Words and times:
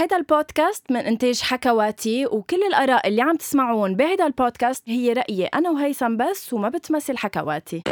هيدا 0.00 0.16
البودكاست 0.16 0.92
من 0.92 0.96
إنتاج 0.96 1.40
حكواتي 1.40 2.26
وكل 2.26 2.62
الآراء 2.62 3.08
اللي 3.08 3.22
عم 3.22 3.36
تسمعون 3.36 3.96
بهيدا 3.96 4.26
البودكاست 4.26 4.88
هي 4.88 5.12
رأيي 5.12 5.46
أنا 5.46 5.70
وهيثم 5.70 6.16
بس 6.16 6.52
وما 6.52 6.68
بتمثل 6.68 7.16
حكواتي. 7.16 7.82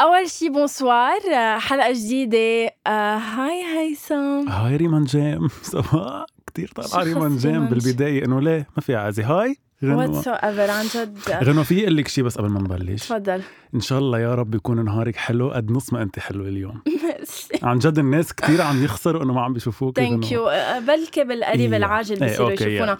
أول 0.00 0.30
شي 0.30 0.48
bonsoir 0.48 1.20
حلقة 1.58 1.92
جديدة. 1.92 2.70
آه، 2.86 3.16
hi 3.16 3.62
هيثم. 3.78 4.48
hi 4.48 4.76
ريمان 4.76 5.04
جيم 5.04 5.48
صباح 5.62 6.24
كثير 6.46 6.72
شو 6.76 6.82
طالعه 6.82 7.04
ريمان 7.04 7.36
جيم 7.36 7.66
بالبداية 7.66 8.24
إنه 8.24 8.40
ليه 8.40 8.68
ما 8.76 8.82
في 8.82 8.96
عازي 8.96 9.22
هاي؟ 9.22 9.56
غنوة. 9.84 9.96
واتس 9.96 10.28
ايفر 10.28 10.70
عن 10.70 10.84
جد. 10.84 11.62
في 11.62 11.82
أقول 11.82 11.96
لك 11.96 12.08
شيء 12.08 12.24
بس 12.24 12.38
قبل 12.38 12.48
ما 12.48 12.60
نبلش. 12.60 13.02
تفضل. 13.02 13.42
إن 13.74 13.80
شاء 13.80 13.98
الله 13.98 14.18
يا 14.18 14.34
رب 14.34 14.54
يكون 14.54 14.84
نهارك 14.84 15.16
حلو 15.16 15.50
قد 15.50 15.70
نص 15.70 15.92
ما 15.92 16.02
أنت 16.02 16.18
حلوة 16.18 16.48
اليوم. 16.48 16.82
عن 17.62 17.78
جد 17.78 17.98
الناس 17.98 18.34
كثير 18.34 18.62
عم 18.62 18.84
يخسروا 18.84 19.22
إنه 19.22 19.32
ما 19.32 19.40
عم 19.42 19.52
بيشوفوك 19.52 19.96
thank 19.96 20.32
you 20.32 20.50
بلكي 20.86 21.24
بالقريب 21.24 21.70
إيه. 21.72 21.76
العاجل 21.78 22.22
إيه، 22.22 22.30
بيصيروا 22.30 22.52
يشوفونا. 22.52 22.98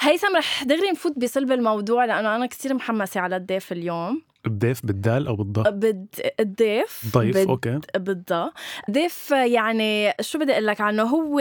هيثم 0.00 0.36
رح 0.36 0.64
دغري 0.64 0.90
نفوت 0.90 1.18
بصلب 1.18 1.52
الموضوع 1.52 2.04
لأنه 2.04 2.36
أنا 2.36 2.46
كثير 2.46 2.74
محمسة 2.74 3.20
على 3.20 3.36
الضيف 3.36 3.72
اليوم. 3.72 4.22
الضيف 4.46 4.86
بالدال 4.86 5.26
أو 5.26 5.36
بالضاء؟ 5.36 5.70
بد 5.70 6.06
الضيف. 6.40 7.04
ضيف 7.18 7.36
بد- 7.36 7.48
أوكي. 7.48 7.80
بالضبط 7.96 8.52
ضيف 8.90 9.30
يعني 9.30 10.12
شو 10.20 10.38
بدي 10.38 10.52
أقول 10.52 10.66
لك 10.66 10.80
عنه؟ 10.80 11.02
هو 11.02 11.40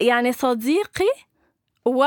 يعني 0.00 0.32
صديقي 0.32 1.10
و 1.84 2.04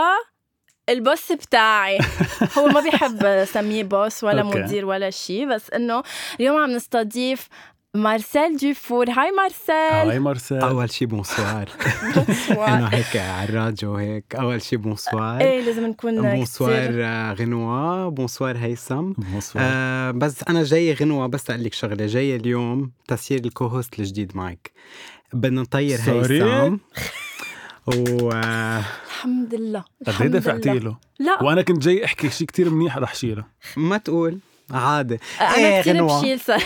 ال 0.89 0.98
boss 0.98 1.31
بتاعي. 1.31 1.99
هو 2.57 2.67
ما 2.67 2.79
بيحب 2.81 3.45
سميه 3.45 3.83
boss 3.83 4.23
ولا 4.23 4.41
okay. 4.41 4.59
مدير 4.59 4.85
ولا 4.85 5.09
شيء 5.09 5.49
بس 5.49 5.69
إنه 5.69 6.03
اليوم 6.39 6.57
عم 6.57 6.71
نستضيف 6.71 7.47
مارسيل 7.95 8.57
جيفور 8.57 9.09
hi 9.09 9.31
مارسيل. 9.31 10.09
هاي 10.09 10.19
مارسيل. 10.19 10.57
أول 10.61 10.91
شي 10.91 11.05
bonsoir. 11.05 11.69
إنه 12.67 12.87
هيك 12.87 13.17
على 13.17 13.49
الراديو 13.49 13.95
هيك. 13.95 14.35
أول 14.35 14.61
شي 14.61 14.77
bonsoir. 14.77 15.41
إيه 15.41 15.61
لازم 15.61 15.85
نكون 15.85 16.21
bonsoir 16.21 16.89
آه، 16.91 17.33
غنوة 17.33 18.09
bonsoir 18.09 18.57
هيثم. 18.57 19.11
bonsoir. 19.11 19.63
آه 19.67 20.11
بس 20.11 20.43
أنا 20.49 20.63
جاي 20.63 20.93
غنوة 20.93 21.27
بس 21.27 21.49
أقول 21.49 21.63
لك 21.63 21.73
شغلة. 21.73 22.05
جاي 22.05 22.35
اليوم 22.35 22.91
تسيير 23.07 23.39
ال 23.45 23.52
co-host 23.52 23.99
الجديد 23.99 24.37
معك 24.37 24.71
بدنا 25.33 25.61
نطير 25.61 25.97
سوري؟ 25.97 26.43
هيثم. 26.43 26.77
و 27.87 28.31
الحمد 29.07 29.55
لله 29.55 29.83
قد 30.07 30.21
إيه 30.21 30.27
دفعتي. 30.27 30.79
له؟ 30.79 30.97
لا. 31.19 31.43
وأنا 31.43 31.61
كنت 31.61 31.83
جاي 31.83 32.05
أحكي 32.05 32.29
شيء 32.29 32.47
كثير 32.47 32.69
منيح 32.69 32.97
رح 32.97 33.15
شيله 33.15 33.43
ما 33.77 33.97
تقول. 33.97 34.39
عادي. 34.71 35.19
أنا 35.41 35.55
إيه، 35.55 35.81
كثير 35.81 35.95
غنوة. 35.95 36.21
بشيل 36.21 36.39
صار. 36.39 36.63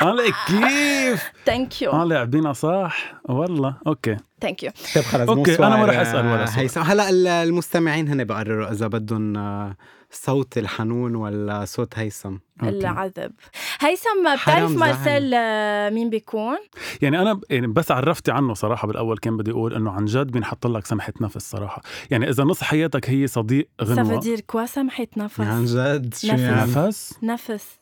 قال 0.00 0.32
كيف؟ 0.46 1.32
ثانك 1.46 1.82
يو 1.82 1.90
آه 1.92 2.04
لاعبينها 2.04 2.52
صح؟ 2.52 3.14
والله. 3.24 3.76
أوكي. 3.86 4.16
ثانك 4.40 4.62
يو 4.62 4.70
طيب 4.94 5.04
خلص 5.04 5.28
أوكي، 5.28 5.34
بونسوار، 5.34 5.66
أنا 5.66 5.76
ما 5.76 5.86
رح 5.86 5.98
أسأل 5.98 6.26
ولا 6.26 6.42
آه، 6.42 6.66
سؤال. 6.66 6.86
هلا 6.86 7.10
ال- 7.10 7.26
المستمعين 7.26 8.08
هن 8.08 8.24
بقرروا 8.24 8.70
إذا 8.70 8.86
بدهم 8.86 9.36
آه، 9.36 9.76
صوت 10.14 10.58
الحنون 10.58 11.14
ولا 11.14 11.64
صوت 11.64 11.98
هيثم. 11.98 12.36
العذب. 12.62 13.32
هيثم 13.80 14.34
بتعرف. 14.42 14.70
مارسيل 14.76 15.34
آه، 15.34 15.90
مين 15.90 16.10
بيكون؟ 16.10 16.56
يعني 17.02 17.20
أنا 17.22 17.40
يعني 17.50 17.66
بس 17.66 17.90
عرفتي 17.90 18.30
عنه 18.30 18.54
صراحة 18.54 18.88
بالأول 18.88 19.18
كان 19.18 19.36
بدي 19.36 19.50
أقول 19.50 19.74
إنه 19.74 19.90
عن 19.90 20.04
جد 20.04 20.26
بينحط 20.26 20.66
لك 20.66 20.86
سمحة 20.86 21.12
نفس 21.20 21.50
صراحة. 21.50 21.82
يعني 22.10 22.28
إذا 22.30 22.44
نص 22.44 22.62
حياتك 22.62 23.10
هي 23.10 23.26
صديق 23.26 23.68
غنوة. 23.82 24.04
سافدير 24.14 24.40
كوا 24.40 24.66
سمحة 24.66 25.06
نفس؟ 25.16 25.40
عن 25.40 25.64
جد؟ 25.64 26.14
شو 26.14 26.26
نفس. 26.32 26.40
يعني؟ 26.42 26.60
نفس؟ 26.62 27.14
نفس. 27.22 27.78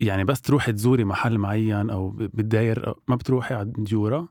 يعني 0.00 0.24
بس 0.24 0.40
تروحي 0.40 0.72
تزوري 0.72 1.04
محل 1.04 1.38
معين 1.38 1.90
أو 1.90 2.08
ب- 2.10 2.30
بالداير 2.34 2.94
ما 3.08 3.16
بتروحي 3.16 3.54
على 3.54 3.72
ديورا 3.78 4.28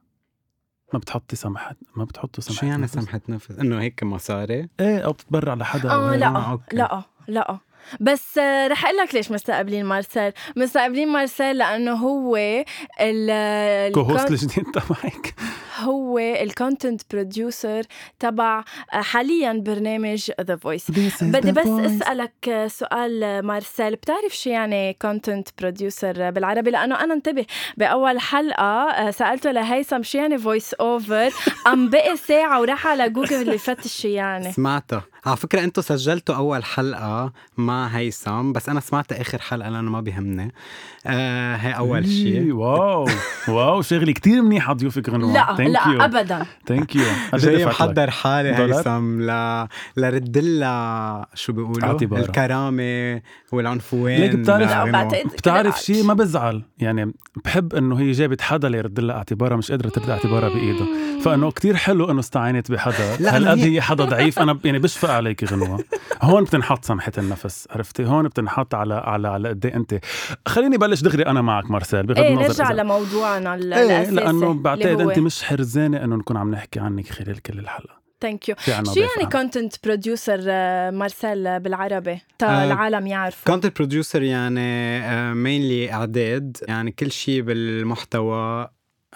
ما 0.94 1.00
بتحطي 1.00 1.36
سمحه 1.36 1.76
ما 1.96 2.04
بتحطوا 2.04 2.44
سمحة 2.44 2.60
شو 2.60 2.66
يعني 2.66 2.82
نفس؟ 2.82 2.94
سمحة 2.94 3.22
نفس؟ 3.30 3.52
إنه 3.52 3.82
هيك 3.82 4.04
مصاري؟ 4.04 4.70
إيه 4.80 5.00
أو 5.00 5.12
بتتبرع 5.12 5.54
لحدا 5.54 5.92
آه. 5.92 6.16
لا 6.16 6.28
آه، 6.28 6.52
okay. 6.52 6.76
لا 6.76 7.04
لا 7.28 7.58
بس 8.00 8.38
رح 8.68 8.86
أقول 8.86 8.98
لك 8.98 9.16
ليش 9.16 9.32
مستقبلين 9.32 9.86
مارسيل. 9.86 10.32
مستقبلين 10.56 11.08
مارسيل 11.08 11.58
لأنه 11.58 11.92
هو 11.94 12.38
ال 13.02 13.92
co-host 13.92 14.32
الجديد 14.32 14.66
تبعك. 14.76 15.34
هو 15.80 16.20
ال 16.20 16.30
content 16.30 17.02
producer 17.12 17.84
تبع 18.20 18.64
حاليا 18.90 19.54
برنامج 19.66 20.32
The 20.42 20.56
Voice 20.56 20.92
بدي 21.22 21.52
بس 21.52 21.68
أسألك 21.68 22.66
سؤال 22.68 23.42
مارسيل. 23.46 23.96
بتعرف 23.96 24.36
شو 24.38 24.50
يعني 24.50 24.94
content 25.02 25.48
producer 25.60 26.32
بالعربي؟ 26.32 26.72
لأنه 26.72 27.04
أنا 27.04 27.14
انتبه 27.14 27.46
بأول 27.78 28.20
حلقة 28.20 28.90
آه، 28.90 29.12
سألته 29.12 29.52
لهيثم 29.52 30.04
شو 30.04 30.18
يعني 30.18 30.38
voice 30.38 30.74
over 30.74 31.30
قام 31.66 31.90
بقي 31.90 32.18
ساعة 32.18 32.62
وراح 32.62 32.88
على 32.88 33.10
جوجل 33.10 33.54
يفتش 33.54 34.02
شو 34.02 34.08
يعني. 34.08 34.52
سمعتها 34.60 35.04
على 35.26 35.38
فكرة 35.38 35.64
أنتم 35.64 35.82
سجلتوا 35.82 36.36
أول 36.36 36.64
حلقة 36.66 37.34
مع 37.58 37.88
هيثم 37.88 38.52
بس 38.52 38.70
أنا 38.70 38.80
سمعتها 38.80 39.22
آخر 39.22 39.42
حلقة 39.42 39.70
لأنه 39.70 39.92
ما 39.92 40.02
بيهمني. 40.02 40.52
آه 41.06 41.56
هي 41.56 41.72
أول 41.78 42.04
إيه، 42.04 42.24
شيء 42.24 42.52
wow. 42.54 43.08
wow 43.48 43.82
شغلي 43.82 44.14
كتير 44.14 44.42
منيحة 44.42 44.74
ضيوفك 44.74 45.10
غنوه 45.10 45.34
لا 45.34 45.64
لا 45.68 46.06
ابدا. 46.06 46.46
thank 46.68 46.96
you 46.96 47.04
جاي 47.36 47.66
محضر 47.66 48.10
حالي؟ 48.12 48.50
هيثم 48.56 49.22
ل... 49.22 49.68
لرد 49.98 50.38
لها 50.38 51.26
شو 51.34 51.54
بيقولوا. 51.54 52.20
الكرامة 52.20 53.22
والعنفوان 53.52 54.20
ليك 54.22 54.36
بتعرف- 54.36 55.34
بتعرف 55.38 55.82
شيء 55.82 56.04
ما 56.04 56.14
بزعل. 56.14 56.64
يعني 56.80 57.14
بحب 57.46 57.76
إنه 57.76 58.00
هي 58.00 58.12
جابت 58.12 58.42
حدا 58.42 58.70
ليرد 58.70 59.00
لها 59.00 59.16
اعتبارها 59.16 59.58
مش 59.58 59.72
قادرة 59.72 59.90
ترد 59.90 60.10
اعتبارها 60.10 60.50
بايدها 60.50 60.88
فإنه 61.22 61.52
كتير 61.52 61.76
حلو 61.76 62.12
إنه 62.12 62.20
استعانت 62.20 62.72
بحدا. 62.72 63.16
لا، 63.20 63.36
هالقد 63.38 63.60
هي- 63.60 63.82
حدا 63.82 64.04
ضعيف؟ 64.06 64.40
أنا 64.40 64.54
ب- 64.54 64.66
يعني 64.66 64.80
بشفق 65.10 65.18
عليك 65.18 65.44
غنوة. 65.44 65.84
هون 66.22 66.44
بتنحط 66.44 66.86
سمحة 66.86 67.12
النفس 67.18 67.68
عرفتي؟ 67.72 68.06
هون 68.06 68.28
بتنحط 68.28 68.76
على 68.76 68.94
على 68.94 69.28
على 69.28 69.50
قد 69.50 69.66
إيه 69.66 69.76
أنت. 69.76 70.00
خليني 70.48 70.78
بلش 70.78 71.02
دغري 71.02 71.26
أنا 71.26 71.42
معك 71.42 71.72
مارسيل 71.72 72.04
بغض 72.04 72.18
إيه 72.20 72.30
النظر 72.34 72.48
نرجع 72.48 72.68
إذا- 72.68 72.72
لموضوعنا 72.72 73.54
إيه 73.54 73.60
الأساسي 73.62 74.16
لأنه 74.16 74.54
بعتقد 74.54 75.02
أنت 75.02 75.20
مش 75.20 75.44
حرزانة 75.44 76.04
إنه 76.04 76.16
نكون 76.16 76.38
عم 76.38 76.52
نحكي 76.52 76.80
عنك 76.80 77.08
خلال 77.08 77.42
كل 77.42 77.60
الحلقة. 77.60 78.00
thank 78.22 78.50
you 78.50 78.56
شو 78.66 78.72
يعني. 78.72 79.30
content 79.32 79.74
producer 79.86 80.38
مارسيل 80.92 81.60
بالعربي؟ 81.60 82.22
تا 82.40 82.48
آه، 82.48 82.66
العالم 82.66 83.08
يعرفوا 83.08 83.52
content 83.52 83.78
producer 83.78 84.22
يعني 84.24 85.34
mainly 85.34 85.94
إعداد. 85.94 86.58
يعني 86.68 86.92
كل 86.92 87.12
شيء 87.12 87.42
بالمحتوى 87.42 88.70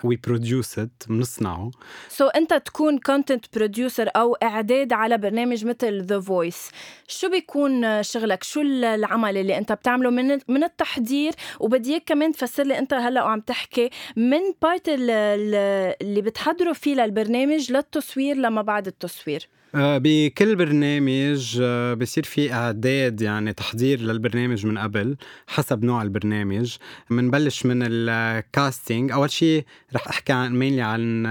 we 0.03 0.15
produce 0.15 0.79
it 0.79 1.03
بنصنعه 1.09 1.71
so 2.09 2.27
so, 2.27 2.31
أنت 2.35 2.53
تكون 2.53 2.97
content 2.97 3.45
producer 3.55 4.09
أو 4.15 4.33
إعداد 4.33 4.93
على 4.93 5.17
برنامج 5.17 5.65
مثل 5.65 6.01
The 6.01 6.19
Voice 6.19 6.69
شو 7.07 7.29
بيكون 7.29 8.03
شغلك؟ 8.03 8.43
شو 8.43 8.61
العمل 8.61 9.37
اللي 9.37 9.57
أنت 9.57 9.71
بتعمله 9.71 10.09
من 10.09 10.39
من 10.47 10.63
التحضير؟ 10.63 11.33
وبدي 11.59 11.91
إياك 11.91 12.03
كمان 12.05 12.31
تفسر 12.31 12.63
لي 12.63 12.79
أنت 12.79 12.93
هلأ 12.93 13.23
وعم 13.23 13.39
تحكي 13.39 13.89
من 14.15 14.41
part 14.61 14.83
اللي 14.87 16.21
بتحضروا 16.21 16.73
فيه 16.73 16.95
للبرنامج 16.95 17.71
للتصوير 17.71 18.35
لما 18.35 18.61
بعد 18.61 18.87
التصوير. 18.87 19.49
بكل 19.75 20.55
برنامج 20.55 21.59
آه، 21.61 21.93
بصير 21.93 22.23
في 22.23 22.53
إعداد 22.53 23.21
يعني 23.21 23.53
تحضير 23.53 23.99
للبرنامج 23.99 24.65
من 24.65 24.77
قبل 24.77 25.17
حسب 25.47 25.83
نوع 25.85 26.01
البرنامج. 26.01 26.77
بنبلش 27.09 27.65
من 27.65 27.79
ال 27.83 27.99
casting 27.99 29.11
أول 29.11 29.31
شيء 29.31 29.65
رح 29.95 30.07
أحكي 30.07 30.33
عن 30.33 30.55
mainly 30.59 30.81
عن 30.81 31.25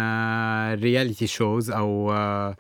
ال 0.75 0.81
reality 0.81 1.27
shows 1.27 1.71
أو 1.71 2.13
آه، 2.13 2.57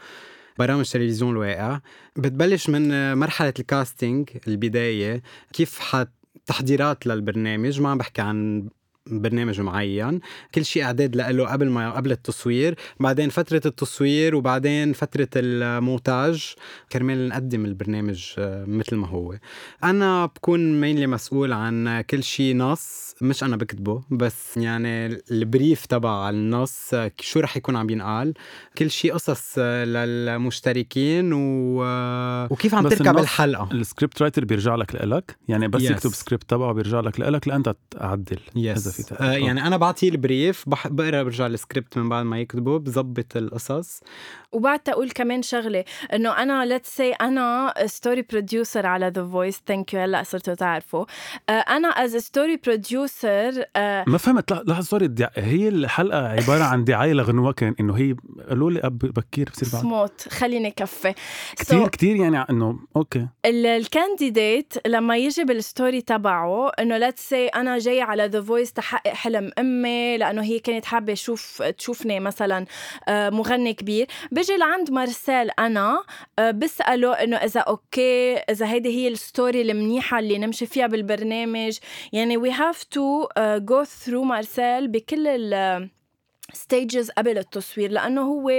برامج 0.58 0.90
تلفزيون 0.90 1.32
الواقع. 1.32 1.80
بتبلش 2.16 2.68
من 2.68 2.92
آه، 2.92 3.14
مرحلة 3.14 3.54
ال 3.58 3.67
casting 3.67 4.30
البداية. 4.48 5.22
كيف 5.52 5.78
حت 5.78 6.08
تحضيرات 6.46 7.06
للبرنامج؟ 7.06 7.80
ما 7.80 7.88
عم 7.88 7.98
بحكي 7.98 8.22
عن 8.22 8.68
برنامج 9.06 9.60
معين 9.60 10.20
كل 10.54 10.64
شيء 10.64 10.82
إعداد 10.82 11.16
له 11.16 11.46
قبل 11.46 11.68
ما 11.68 11.90
قبل 11.90 12.12
التصوير 12.12 12.74
بعدين 13.00 13.28
فترة 13.28 13.60
التصوير 13.66 14.34
وبعدين 14.36 14.92
فترة 14.92 15.28
المونتاج. 15.36 16.54
كرمال 16.92 17.28
نقدم 17.28 17.64
البرنامج 17.64 18.24
آه، 18.38 18.64
مثل 18.64 18.96
ما 18.96 19.06
هو. 19.08 19.34
أنا 19.84 20.26
بكون 20.26 20.80
mainly 20.80 21.06
مسؤول 21.06 21.52
عن 21.52 22.00
كل 22.00 22.22
شيء 22.22 22.56
نص 22.56 23.14
مش 23.20 23.44
أنا 23.44 23.56
بكتبه 23.56 24.02
بس 24.10 24.56
يعني 24.56 25.06
ال 25.30 25.39
brief 25.39 25.86
تبع 25.86 26.30
النص 26.30 26.94
آه، 26.94 27.12
شو 27.20 27.40
رح 27.40 27.56
يكون 27.56 27.76
عم 27.76 27.90
ينقال. 27.90 28.34
كل 28.78 28.90
شيء 28.90 29.12
قصص 29.14 29.54
آه، 29.58 29.84
للمشتركين 29.84 31.32
و... 31.32 31.82
وكيف 32.50 32.74
عم 32.74 32.88
تركب 32.88 33.18
الحلقة؟ 33.18 33.68
ال 33.72 33.79
script 33.79 34.22
writer 34.22 34.44
بيرجع 34.44 34.74
لك 34.74 34.94
لإلك؟ 34.94 35.36
يعني 35.48 35.68
بس 35.68 35.82
Yes. 35.82 35.90
يكتب 35.90 36.10
سكريبت 36.10 36.50
تبعه 36.50 36.72
بيرجع 36.72 37.00
لك 37.00 37.20
لإلك 37.20 37.48
لأنت 37.48 37.74
تعدل 37.90 38.38
yes 38.56 38.91
في 38.92 39.02
تأليف 39.02 39.22
آه 39.22 39.32
يعني 39.32 39.66
أنا 39.66 39.76
بعطيه 39.76 40.08
ال 40.08 40.17
brief 40.17 40.64
بقرأ 40.68 41.22
برجع 41.22 41.46
السكريبت 41.46 41.98
من 41.98 42.08
بعد 42.08 42.24
ما 42.24 42.40
يكتبه 42.40 42.78
بظبط 42.78 43.36
القصص. 43.36 44.00
وبعد 44.52 44.78
تقول 44.78 45.10
كمان 45.10 45.42
شغلة 45.42 45.84
إنه 46.14 46.30
أنا 46.30 46.64
let's 46.64 46.96
say 46.96 47.12
أنا 47.12 47.74
story 47.86 48.22
producer 48.22 48.86
على 48.86 49.08
The 49.08 49.28
Voice 49.28 49.62
thank 49.66 49.94
you 49.94 50.00
هلأ 50.00 50.22
صرتوا 50.22 50.54
تعرفوا. 50.54 51.04
آه، 51.48 51.52
أنا 51.52 51.88
as 51.88 52.16
story 52.16 52.56
producer 52.66 53.64
ما 54.06 54.18
فهمت 54.18 54.52
لحظة 54.52 54.82
sorry 54.82 55.14
هي 55.36 55.68
الحلقة 55.68 56.28
عبارة 56.28 56.64
عن 56.64 56.84
دعاية 56.84 57.12
لغنوه 57.12 57.52
كان 57.52 57.74
إنه 57.80 57.96
هي 57.96 58.16
قالوا 58.48 58.70
لي 58.70 58.80
أب 58.80 58.98
بكير 58.98 59.50
بصير 59.50 59.68
بعد. 59.72 59.82
سموت 59.82 60.28
خليني 60.28 60.70
كفي. 60.70 61.14
كثير 61.56 61.86
so, 61.86 61.88
كثير 61.88 62.16
يعني 62.16 62.38
إنه 62.50 62.78
okay. 62.96 63.28
ال 63.46 63.59
candidate 63.59 64.74
لما 64.86 65.16
يجي 65.16 65.44
بال 65.44 65.60
story 65.60 66.00
تبعه 66.00 66.68
إنه 66.68 66.98
let's 66.98 67.28
say 67.28 67.46
أنا 67.46 67.78
جاي 67.78 68.00
على 68.00 68.26
The 68.26 68.42
Voice 68.42 68.72
تحقق 68.82 69.12
حلم 69.12 69.50
أمي 69.58 70.18
لأنه 70.18 70.42
هي 70.42 70.58
كانت 70.58 70.84
حابة 70.84 71.14
شوف 71.14 71.62
تشوفني 71.62 72.20
مثلا 72.20 72.66
آه، 73.08 73.30
مغني 73.30 73.74
كبير. 73.74 74.06
بيجي 74.32 74.56
لعند 74.56 74.90
مارسيل 74.90 75.50
أنا 75.58 76.04
آه، 76.38 76.50
بسأله 76.50 77.12
إنه 77.12 77.36
إذا 77.36 77.60
okay 77.60 78.36
إذا 78.36 78.66
هيدي 78.66 78.88
هي 78.88 79.08
ال 79.08 79.17
story 79.17 79.62
المنيحة 79.62 80.18
اللي 80.18 80.38
نمشي 80.38 80.66
فيها 80.66 80.86
بالبرنامج. 80.86 81.78
يعني 82.12 82.36
we 82.36 82.50
have 82.50 82.82
to 82.82 83.28
go 83.38 83.84
through 83.84 84.24
مارسيل 84.24 84.88
بكل 84.88 85.28
ال 85.28 85.90
stages 86.52 87.10
قبل 87.10 87.38
التصوير 87.38 87.90
لأنه 87.90 88.20
هو 88.22 88.50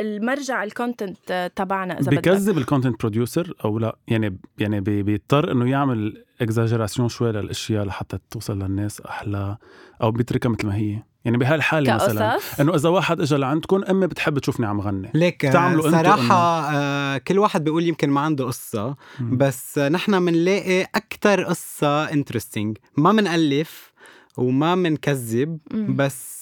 المرجع 0.00 0.62
ال 0.64 0.75
content 0.75 1.52
تبعنا 1.56 2.00
إذا 2.00 2.10
بكذب 2.10 2.58
ال 2.58 2.63
content 2.63 3.00
producer 3.00 3.54
أو 3.64 3.78
لا؟ 3.78 3.96
يعني 4.08 4.38
يعني 4.58 4.80
بيضطر 4.80 5.52
إنه 5.52 5.70
يعمل 5.70 6.24
exagération 6.40 7.08
شوي 7.08 7.32
للأشياء 7.32 7.84
لحتى 7.84 8.18
توصل 8.30 8.58
للناس 8.58 9.00
أحلى 9.00 9.56
أو 10.02 10.10
بيتركها 10.10 10.48
مثل 10.48 10.66
ما 10.66 10.76
هي. 10.76 11.02
يعني 11.24 11.38
بهالحالة 11.38 11.94
مثلا 11.94 12.38
إنه 12.60 12.74
إذا 12.74 12.88
واحد 12.88 13.20
اجى 13.20 13.36
لعندكم 13.36 13.84
أمي 13.84 14.06
بتحب 14.06 14.38
تشوفني 14.38 14.66
عم 14.66 14.80
غني. 14.80 15.10
ليك 15.14 15.40
تعملوا 15.42 15.90
صراحة 15.90 16.70
آه 16.74 17.18
كل 17.18 17.38
واحد 17.38 17.64
بيقول 17.64 17.84
يمكن 17.84 18.10
ما 18.10 18.20
عنده 18.20 18.44
قصة 18.44 18.96
مم. 19.20 19.36
بس 19.36 19.78
نحن 19.78 20.24
بنلاقي 20.24 20.82
أكثر 20.82 21.42
قصة 21.42 22.04
interesting 22.04 22.78
ما 22.96 23.12
بنألف 23.12 23.92
وما 24.36 24.74
بنكذب 24.74 25.58
بس 25.72 26.39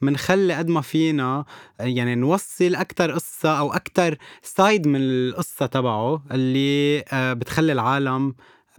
منخلي 0.00 0.54
قد 0.54 0.68
ما 0.68 0.80
فينا 0.80 1.44
يعني 1.80 2.14
نوصل 2.14 2.74
أكتر 2.74 3.10
قصة 3.12 3.58
أو 3.58 3.72
أكتر 3.72 4.18
side 4.42 4.86
من 4.86 5.00
القصة 5.00 5.66
تبعه 5.66 6.22
اللي 6.32 7.04
آه، 7.12 7.32
بتخلي 7.32 7.72
العالم 7.72 8.34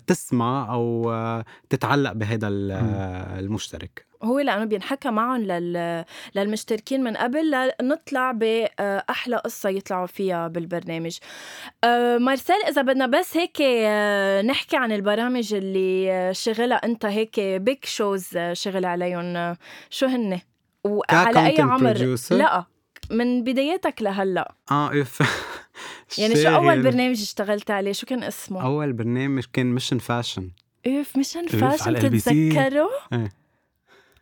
تسمع 0.07 0.73
أو 0.73 1.11
آه، 1.11 1.45
تتعلق 1.69 2.11
بهذا 2.11 2.47
المشترك. 3.39 4.09
هو 4.23 4.39
لأنه 4.39 4.65
بينحكى 4.65 5.11
معهم 5.11 5.41
لل... 5.41 6.05
للمشتركين 6.35 7.03
من 7.03 7.17
قبل 7.17 7.71
لنطلع 7.81 8.31
باحلى 8.31 9.35
قصة 9.35 9.69
يطلعوا 9.69 10.07
فيها 10.07 10.47
بالبرنامج. 10.47 11.17
آه، 11.83 12.17
مارسيل 12.17 12.55
إذا 12.67 12.81
بدنا 12.81 13.07
بس 13.07 13.37
هيك 13.37 13.57
آه، 13.61 14.41
نحكي 14.41 14.77
عن 14.77 14.91
البرامج 14.91 15.53
اللي 15.53 16.29
شغلها 16.33 16.77
أنت 16.77 17.05
هيك 17.05 17.39
بيك 17.39 17.85
شوز 17.85 18.37
شغل 18.53 18.85
عليهم. 18.85 19.55
شو 19.89 20.05
هن 20.05 20.39
وعلى 20.83 21.47
أي 21.47 21.61
عمر؟ 21.61 22.17
لا. 22.31 22.65
من 23.11 23.43
بداياتك 23.43 24.01
لهلأ. 24.01 24.53
آه 24.71 25.01
إف. 25.01 25.21
يعني 26.19 26.35
شو 26.35 26.49
أول 26.49 26.83
برنامج 26.83 27.21
اشتغلت 27.21 27.71
عليه؟ 27.71 27.91
شو 27.91 28.05
كان 28.05 28.23
اسمه؟ 28.23 28.63
أول 28.63 28.93
برنامج 28.93 29.43
كان 29.53 29.73
ميشن 29.73 29.97
فاشن 29.97 30.51
إف 30.87 31.17
ميشن 31.17 31.47
فاشن 31.47 31.95
تتذكره؟ 31.95 32.89
إيه. 33.13 33.31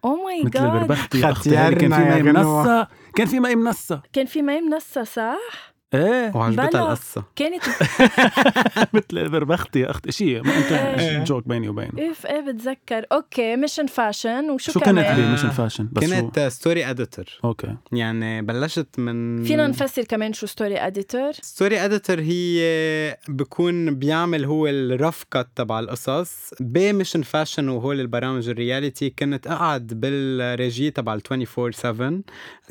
أو 0.05 0.15
ماي 0.15 0.43
جاد 0.43 0.63
مثل 0.63 0.69
بربختي 0.69 1.25
أختي. 1.31 1.49
كان 1.49 1.77
في 1.77 1.87
مي 1.87 2.31
منصة. 2.31 2.87
كان 3.15 3.27
في 3.27 3.39
مي 3.39 3.55
منصة. 3.55 4.01
كان 4.13 4.25
في 4.25 4.41
مي 4.41 4.61
منصة 4.61 5.03
صح؟ 5.03 5.73
إيه 5.93 6.31
وعجبتها 6.35 6.81
القصة. 6.81 7.23
كانت 7.35 7.63
مثل 8.93 9.29
بربختي 9.29 9.79
يا 9.79 9.91
أختي 9.91 10.11
شيء 10.11 10.43
ما 10.43 10.51
انت 10.57 11.27
جوك 11.27 11.47
بيني 11.47 11.69
وبينه. 11.69 11.91
إيه 11.97 12.13
إيه 12.25 12.51
بتذكر. 12.51 13.05
أوكي 13.11 13.55
ميشن 13.55 13.85
فاشن 13.87 14.49
وشو 14.49 14.71
شو 14.71 14.79
كانت 14.79 15.19
بي 15.19 15.27
ميشن 15.27 15.49
فاشن 15.49 15.89
بس 15.91 16.09
كانت 16.09 16.39
ستوري 16.39 16.89
اديتور 16.89 17.25
أوكي. 17.43 17.75
يعني 17.91 18.41
بلشت 18.41 18.99
من 18.99 19.43
فينا 19.43 19.67
نفسر 19.67 20.03
كمان 20.03 20.33
شو 20.33 20.45
story 20.45 20.77
editor 20.77 21.31
story 21.31 21.85
editor 21.85 22.19
هي 22.19 23.17
بكون 23.29 23.95
بيعمل 23.95 24.45
هو 24.45 24.67
ال 24.67 24.76
rough 24.76 25.23
cut 25.31 25.47
تبع 25.55 25.79
القصص 25.79 26.53
ب 26.59 26.67
Mission 26.67 27.21
Fashion 27.21 27.69
وهول 27.69 27.99
البرامج 27.99 28.49
ال 28.49 28.57
reality 28.57 29.09
كنت 29.09 29.47
أقعد 29.47 29.87
بال 29.87 30.17
régie 30.17 30.91
تبع 30.91 31.13
ال 31.13 31.21
24 31.31 31.71
7 31.71 32.19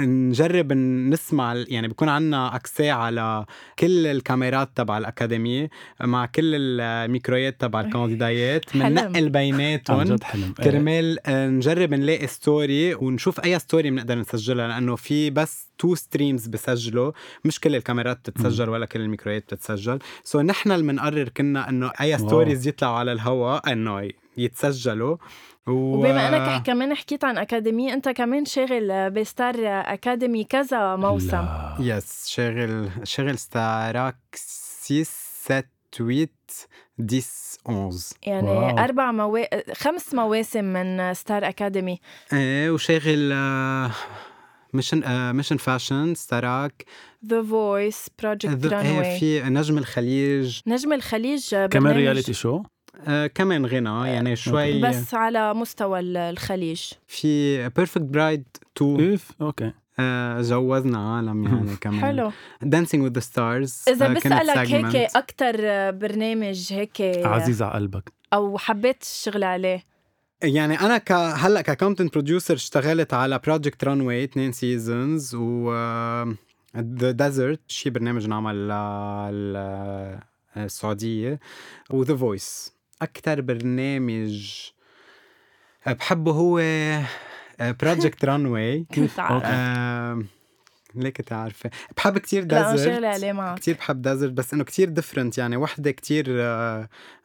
نجرب 0.00 0.72
نسمع 0.72 1.54
يعني 1.68 1.88
بكون 1.88 2.08
عندنا 2.08 2.56
accès 2.56 2.90
على 3.06 3.44
كل 3.78 4.06
الكاميرات 4.06 4.70
تبع 4.74 4.98
الأكاديمية 4.98 5.70
مع 6.00 6.26
كل 6.26 6.54
الميكرويات 6.80 7.60
تبع 7.60 7.80
الكانديدايات 7.80 8.76
بننقل 8.76 9.28
بيناتهم. 9.28 10.16
كرمال 10.64 11.18
آه، 11.26 11.48
نجرب 11.48 11.94
نلاقي 11.94 12.26
story 12.26 12.94
ونشوف 12.94 13.40
أي 13.40 13.58
story 13.58 13.90
بنقدر 13.90 14.18
نسجلها 14.18 14.68
لأنه 14.68 14.96
في 14.96 15.30
بس 15.30 15.66
two 15.78 15.94
streams 15.94 16.46
بسجلوا. 16.46 17.12
مش 17.44 17.60
كل 17.60 17.76
الكاميرات 17.76 18.30
بتتسجل 18.30 18.68
ولا 18.68 18.86
كل 18.86 19.00
الميكرويات 19.00 19.42
بتتسجل. 19.42 19.98
so 20.24 20.38
so 20.38 20.42
نحن 20.42 20.72
اللي 20.72 20.92
بنقرر 20.92 21.28
كنا 21.28 21.68
إنه 21.68 21.90
أي 22.00 22.18
stories 22.18 22.68
يطلعوا 22.68 22.96
على 22.98 23.12
الهواء 23.12 23.72
انه 23.72 24.10
يتسجلوا. 24.36 25.16
و... 25.66 25.70
وبما 25.70 26.28
إنك 26.28 26.66
كمان 26.66 26.94
حكيت 26.94 27.24
عن 27.24 27.38
اكاديمي 27.38 27.92
أنت 27.92 28.08
كمان 28.08 28.44
شاغل 28.44 29.10
ب 29.10 29.19
Star 29.19 29.54
Academy 29.64 30.44
كذا 30.44 30.96
موسم. 30.96 31.36
لا. 31.36 31.76
yes 31.80 32.28
شاغل 32.28 32.90
شاغل 33.04 33.38
Star 33.38 33.90
Ac 33.90 34.16
6 34.34 35.02
7 35.02 35.64
8 35.92 36.28
10 37.10 37.18
11 37.68 38.16
يعني 38.22 38.48
wow. 38.48 38.78
أربع 38.78 39.12
موا... 39.12 39.72
خمس 39.74 40.14
مواسم 40.14 40.64
من 40.64 41.14
Star 41.14 41.48
Academy. 41.48 42.00
إيه 42.32 42.70
وشاغل 42.70 43.34
Mission 44.72 45.32
Mission 45.32 45.56
Fashion 45.56 46.14
Star 46.14 46.54
Ac. 46.54 46.84
The 47.26 47.42
Voice 47.42 48.06
Project 48.18 48.66
Runway 48.66 49.18
في 49.18 49.42
نجم 49.42 49.78
الخليج. 49.78 50.60
نجم 50.66 50.92
الخليج 50.92 51.54
كمان 51.54 51.96
reality 51.96 52.32
شو؟ 52.32 52.56
آه 52.56 52.75
كمان 53.34 53.66
غنى 53.66 54.08
يعني 54.08 54.36
شوي. 54.36 54.80
بس 54.80 55.14
على 55.14 55.54
مستوى 55.54 56.00
الخليج. 56.00 56.82
في 57.06 57.68
Perfect 57.68 58.02
Bride 58.02 58.44
2 58.76 59.12
اف 59.12 59.32
okay. 59.40 59.72
آه 59.98 60.42
جوزنا 60.42 61.16
عالم 61.16 61.44
يعني 61.44 61.76
كمان. 61.76 62.00
حلو. 62.00 62.32
Dancing 62.62 63.04
with 63.04 63.12
the 63.12 63.20
Stars 63.20 63.84
إذا 63.88 64.06
آه 64.06 64.12
بسالك 64.12 64.56
هيك 64.56 65.10
أكثر 65.16 65.56
برنامج 65.90 66.72
هيك 66.72 67.00
عزيز 67.24 67.62
على 67.62 67.74
قلبك. 67.74 68.12
أو 68.32 68.58
حبيت 68.58 69.02
الشغل 69.02 69.44
عليه. 69.44 69.84
يعني 70.42 70.80
أنا 70.80 70.98
ك 70.98 71.12
هلأ 71.12 71.60
ك 71.60 71.67
content 71.67 72.12
producer 72.12 72.54
اشتغلت 72.54 73.14
على 73.14 73.38
Project 73.38 73.84
Runway 73.84 74.24
اثنين 74.24 74.52
seasons 74.52 75.34
و 75.34 75.72
The 76.76 77.10
Desert 77.10 77.60
شي 77.68 77.90
برنامج 77.90 78.28
نعمل 78.28 78.68
للسعوديه 80.56 81.40
و 81.90 81.97
The 81.97 82.16
Voice 82.16 82.75
أكثر 83.02 83.40
برنامج 83.40 84.60
بحبه 85.86 86.32
هو 86.32 86.60
Project 87.60 88.24
Runway 88.24 88.84
كنت 88.94 89.20
ليك 90.94 91.32
عارفه 91.32 91.70
بحب 91.96 92.18
كتير 92.18 92.44
معك 93.32 93.58
كتير 93.58 93.74
بحب 93.74 94.02
Desert 94.02 94.32
بس 94.32 94.54
إنه 94.54 94.64
كتير 94.64 94.88
different 94.88 95.38
يعني. 95.38 95.56
وحدة 95.56 95.90
كتير 95.90 96.24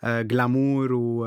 glamour 0.03 0.93
و 0.93 1.25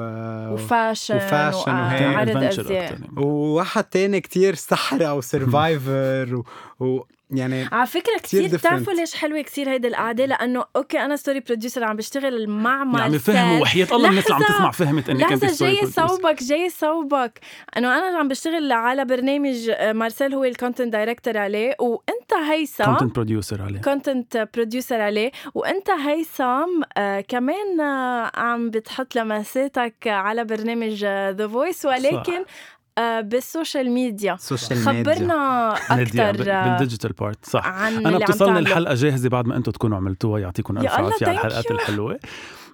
و 0.53 0.61
fashion 0.61 1.17
و 1.17 1.23
fashion 1.23 1.71
وعرض 1.71 2.37
أزياء. 2.37 2.99
وواحد 3.17 3.85
تاني 3.85 4.21
كتير 4.21 4.55
صحراء 4.55 5.17
و 5.17 5.31
survivor 5.31 6.45
و... 6.81 7.01
يعني 7.31 7.69
على 7.73 7.87
فكرة 7.87 8.19
كثير 8.23 8.49
بتعرفوا 8.49 8.93
ليش 8.93 9.15
حلوة 9.15 9.41
كثير 9.41 9.71
هيدي 9.71 9.89
القعدة؟ 9.89 10.27
لأنه 10.27 10.65
okay 10.77 11.01
أنا 11.01 11.17
story 11.17 11.41
producer 11.41 11.85
عم 11.85 11.97
بشتغل 11.97 12.49
مع 12.49 12.85
مارسيل 12.85 13.01
يعني 13.01 13.19
فهم 13.19 13.61
وحياة 13.61 13.87
الله 13.93 14.09
الناس 14.09 14.25
اللي 14.25 14.45
عم 14.45 14.55
تسمع 14.55 14.71
فهمت 14.71 15.09
انك 15.11 15.33
انت 15.33 15.45
story 15.45 15.75
جاي 15.75 15.87
صوبك 15.87 16.43
جاي 16.43 16.71
صوبك. 16.71 17.41
أنه 17.77 17.99
أنا 17.99 18.19
عم 18.19 18.29
بشتغل 18.29 18.73
على 18.73 19.05
برنامج 19.05 19.71
آه، 19.71 19.93
مارسيل 19.93 20.35
هو 20.35 20.45
ال 20.45 20.51
content 20.51 20.93
director 20.93 21.39
عليه 21.39 21.77
وأنت 21.81 22.35
هيثم 22.51 22.85
content 22.85 23.15
producer 23.15 23.63
عليه. 23.63 23.81
content 23.81 24.49
producer 24.55 25.01
عليه 25.01 25.31
وأنت 25.55 25.91
هيثم 25.91 26.83
آه 26.97 27.21
كمان 27.21 27.81
آه 27.81 28.31
عم 28.35 28.71
بتحط 28.71 29.17
لمساتك 29.17 29.95
على 30.07 30.45
برنامج 30.45 31.05
The 31.05 31.49
Voice 31.49 31.85
ولكن 31.85 32.45
صح. 32.45 32.51
آه، 32.99 33.21
بال 33.21 33.38
social 33.38 33.91
media. 33.91 34.37
social 34.37 34.79
خبرنا 34.79 35.69
أكثر 36.03 36.33
بال 36.33 36.50
digital 36.50 37.13
part 37.13 37.45
صح. 37.47 37.67
عن 37.67 38.07
أنا 38.07 38.19
بتصلني 38.19 38.59
الحلقة 38.59 38.95
جاهزة 38.95 39.29
بعد 39.29 39.47
ما 39.47 39.57
أنتم 39.57 39.73
تكونوا 39.73 39.97
عملتوها 39.97 40.41
يعطيكم 40.41 40.79
ألف 40.79 40.93
عافية 40.93 41.27
على 41.27 41.37
الحلقات 41.37 41.71
الحلوة. 41.71 42.19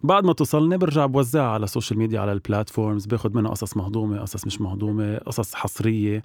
بعد 0.02 0.24
ما 0.24 0.32
توصلني 0.32 0.76
برجع 0.76 1.06
بوزعها 1.06 1.48
على 1.48 1.64
ال 1.64 1.69
social 1.69 1.98
media 1.98 2.20
على 2.20 2.32
ال 2.32 2.39
platforms 2.39 3.06
باخذ 3.06 3.36
منها 3.36 3.50
قصص 3.50 3.76
مهضومة 3.76 4.20
قصص 4.20 4.46
مش 4.46 4.60
مهضومة 4.60 5.18
قصص 5.18 5.54
حصرية. 5.54 6.22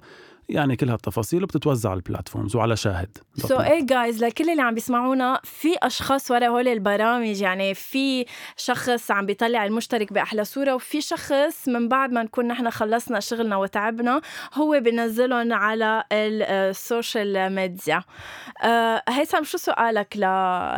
يعني 0.48 0.76
كل 0.76 0.90
هالتفاصيل 0.90 1.42
وبتتوزع 1.42 1.90
على 1.90 1.96
ال 1.96 2.02
platforms 2.02 2.56
وعلى 2.56 2.76
شاهد 2.76 3.18
so 3.36 3.60
إيه 3.60 3.86
جايز 3.86 4.24
لكل 4.24 4.50
اللي 4.50 4.62
عم 4.62 4.74
بيسمعونا 4.74 5.40
في 5.44 5.68
أشخاص 5.82 6.30
ورا 6.30 6.46
هول 6.46 6.68
البرامج 6.68 7.40
يعني 7.40 7.74
في 7.74 8.24
شخص 8.56 9.10
عم 9.10 9.26
بيطلع 9.26 9.64
المشترك 9.64 10.12
بأحلى 10.12 10.44
صورة 10.44 10.74
وفي 10.74 11.00
شخص 11.00 11.68
من 11.68 11.88
بعد 11.88 12.12
ما 12.12 12.22
نكون 12.22 12.48
نحن 12.48 12.70
خلصنا 12.70 13.20
شغلنا 13.20 13.56
وتعبنا 13.56 14.20
هو 14.54 14.80
بينزلهم 14.80 15.52
على 15.52 16.04
ال 16.12 16.32
social 16.32 17.54
media 17.54 18.02
آه 18.64 19.02
هيثم 19.08 19.44
شو 19.44 19.58
سؤالك 19.58 20.16
ل 20.16 20.20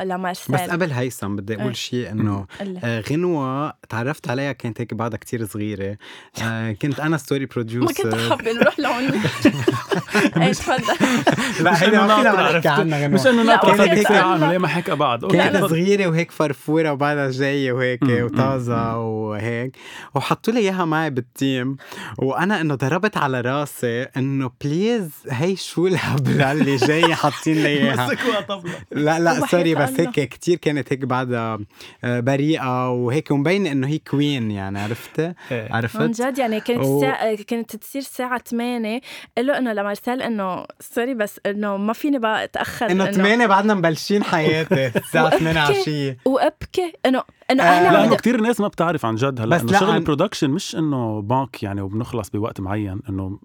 لمارسيل؟ 0.08 0.54
بس 0.56 0.60
قبل 0.60 0.90
هيثم 0.90 1.36
بدي 1.36 1.54
أقول 1.54 1.66
إيه. 1.66 1.72
شيء 1.72 2.10
إنه 2.10 2.46
آه 2.84 3.00
غنوة 3.00 3.72
تعرفت 3.88 4.28
عليها 4.30 4.52
كانت 4.52 4.80
هيك 4.80 4.94
بعدها 4.94 5.18
كتير 5.18 5.46
صغيرة. 5.46 5.96
آه 6.42 6.72
كنت 6.72 7.00
أنا 7.00 7.16
story 7.16 7.46
producer 7.46 8.06
ما 8.06 8.10
كنت 8.12 8.30
حابة 8.30 8.52
نروح 8.52 8.78
لهون. 8.80 9.08
اي 10.42 10.50
تفضل 10.50 10.94
لا 11.64 11.82
هيدا 11.82 12.06
ما 12.06 12.16
فينا 12.16 12.52
نحكي 12.52 12.68
عنها 12.68 13.08
مش 13.08 13.26
إنه 13.26 13.42
ناطر 13.42 13.82
هيك؟ 13.82 14.10
ليه 14.10 14.58
ما 14.58 14.68
حكى 14.68 14.94
بعد 14.94 15.24
كانت 15.24 15.56
صغيرة 15.64 16.06
وهيك 16.06 16.30
فرفورة 16.30 16.92
وبعدها 16.92 17.30
جاية 17.30 17.72
وهيك 17.72 18.00
وطازة 18.02 18.98
وهيك. 18.98 19.76
وحطوا 20.14 20.52
لي 20.52 20.60
إياها 20.60 20.84
معي 20.84 21.10
بال 21.10 21.29
team. 21.29 21.76
وأنا 22.18 22.60
إنه 22.60 22.74
ضربت 22.74 23.16
على 23.16 23.40
راسي 23.40 24.02
إنه 24.02 24.50
please 24.64 25.10
هي 25.30 25.56
شو 25.56 25.86
الهبلة 25.86 26.52
اللي 26.52 26.76
جاية 26.76 27.14
حاطين 27.14 27.62
لي 27.62 27.68
إياها. 27.68 28.10
لا. 28.92 29.18
لا 29.18 29.46
sorry 29.46 29.74
بس 29.74 30.00
هيك 30.00 30.28
كثير 30.28 30.56
كانت 30.56 30.92
هيك 30.92 31.04
بعدها 31.04 31.58
آه، 32.04 32.20
بريئة 32.20 32.90
وهيك 32.90 33.30
ومبينه 33.30 33.72
إنه 33.72 33.86
هي 33.86 33.98
queen 33.98 34.50
يعني 34.50 34.80
عرفت؟ 34.80 35.20
إيه. 35.20 35.68
عرفت؟ 35.72 35.96
عن 35.96 36.10
جد 36.10 36.38
يعني 36.38 36.60
كانت 36.60 37.04
كانت 37.48 37.76
تصير 37.76 38.02
الساعة 38.02 38.42
8 38.46 39.00
له 39.48 39.58
إنه 39.58 39.72
لمارسيل 39.72 40.22
إنه 40.22 40.64
sorry 40.80 41.14
بس 41.14 41.40
إنه 41.46 41.76
ما 41.76 41.92
فيني 41.92 42.18
بقى 42.18 42.44
أتأخر 42.44 42.90
إنه 42.90 43.10
8 43.10 43.46
بعدنا 43.46 43.74
مبلشين 43.74 44.24
حياتي. 44.24 44.86
الساعة 44.98 45.30
8 45.30 45.60
عشيه 45.60 46.18
وأبكي 46.24 46.92
انه 47.06 47.22
إنه 47.50 47.62
أهلا 47.62 47.92
لأنه 47.92 48.16
كثير 48.16 48.40
ناس 48.40 48.60
ما 48.60 48.68
بتعرف 48.68 49.06
عن 49.06 49.14
جد 49.14 49.40
هلا 49.40 49.60
إنه 49.60 49.78
شغل 49.78 49.96
ال 49.96 50.01
production 50.01 50.50
مش 50.50 50.76
إنه 50.76 51.22
بانك 51.22 51.62
يعني 51.62 51.80
وبنخلص 51.80 52.30
بوقت 52.30 52.60
معين 52.60 53.00
إنه 53.08 53.38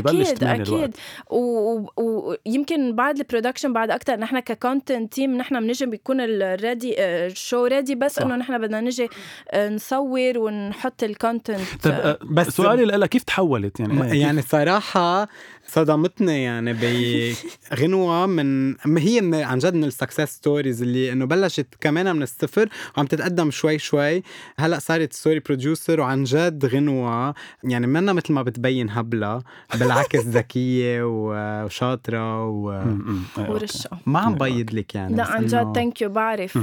ببلش 0.00 0.28
أكيد 0.28 0.44
أكيد. 0.44 0.96
ويمكن 1.30 2.90
و... 2.90 2.92
بعد 2.92 3.18
ال 3.18 3.23
production 3.23 3.72
بعد 3.72 3.90
أكثر 3.90 4.16
نحن 4.16 4.38
ك 4.38 4.47
content 4.47 5.12
team 5.12 5.36
نحن 5.36 5.60
بنجي 5.60 5.86
بيكون 5.86 6.20
already 6.20 6.94
ال 6.98 7.12
show 7.12 7.66
ready 7.66 7.94
بس 7.94 8.18
إنه 8.18 8.36
نحن 8.36 8.58
بدنا 8.58 8.80
نجي 8.80 9.08
آه، 9.50 9.68
نصور 9.68 10.38
ونحط 10.38 11.02
ال 11.02 11.09
content 11.09 11.60
طيب 11.82 11.94
آه، 11.94 12.18
بس 12.22 12.48
سؤالي 12.48 12.84
لك 12.84 13.08
كيف 13.08 13.22
تحولت؟ 13.22 13.80
يعني 13.80 14.20
يعني 14.20 14.42
صراحة 14.42 15.28
صدمتني 15.66 16.42
يعني 16.44 16.72
بغنوة 16.72 18.26
من 18.36 18.74
هي 18.98 19.20
من 19.20 19.34
عن 19.34 19.58
جد 19.58 19.74
من 19.74 19.84
ال 19.84 19.90
success 19.90 20.34
stories 20.34 20.82
اللي 20.82 21.12
إنه 21.12 21.24
بلشت 21.24 21.66
كمان 21.80 22.16
من 22.16 22.22
الصفر 22.22 22.68
وعم 22.96 23.06
تتقدم 23.06 23.50
شوي 23.50 23.78
شوي. 23.78 24.22
هلأ 24.58 24.78
صارت 24.78 25.12
story 25.12 25.40
producer 25.40 26.00
وعن 26.00 26.24
جد 26.24 26.66
غنوة 26.66 27.34
يعني 27.64 27.86
منا 27.86 28.12
مثل 28.12 28.32
ما 28.32 28.42
بتبين 28.42 28.90
هبلة. 28.90 29.42
بالعكس 29.82 30.18
ذكية 30.18 31.00
وشاطرة 31.04 32.46
و... 32.46 32.84
ورشة. 33.38 33.90
ما 34.06 34.20
عم 34.20 34.34
بيض 34.34 34.74
لك 34.74 34.94
يعني 34.94 35.16
لا 35.16 35.24
عن 35.24 35.46
جد 35.46 35.72
thank 35.74 36.02
you 36.02 36.08
بعرف. 36.08 36.58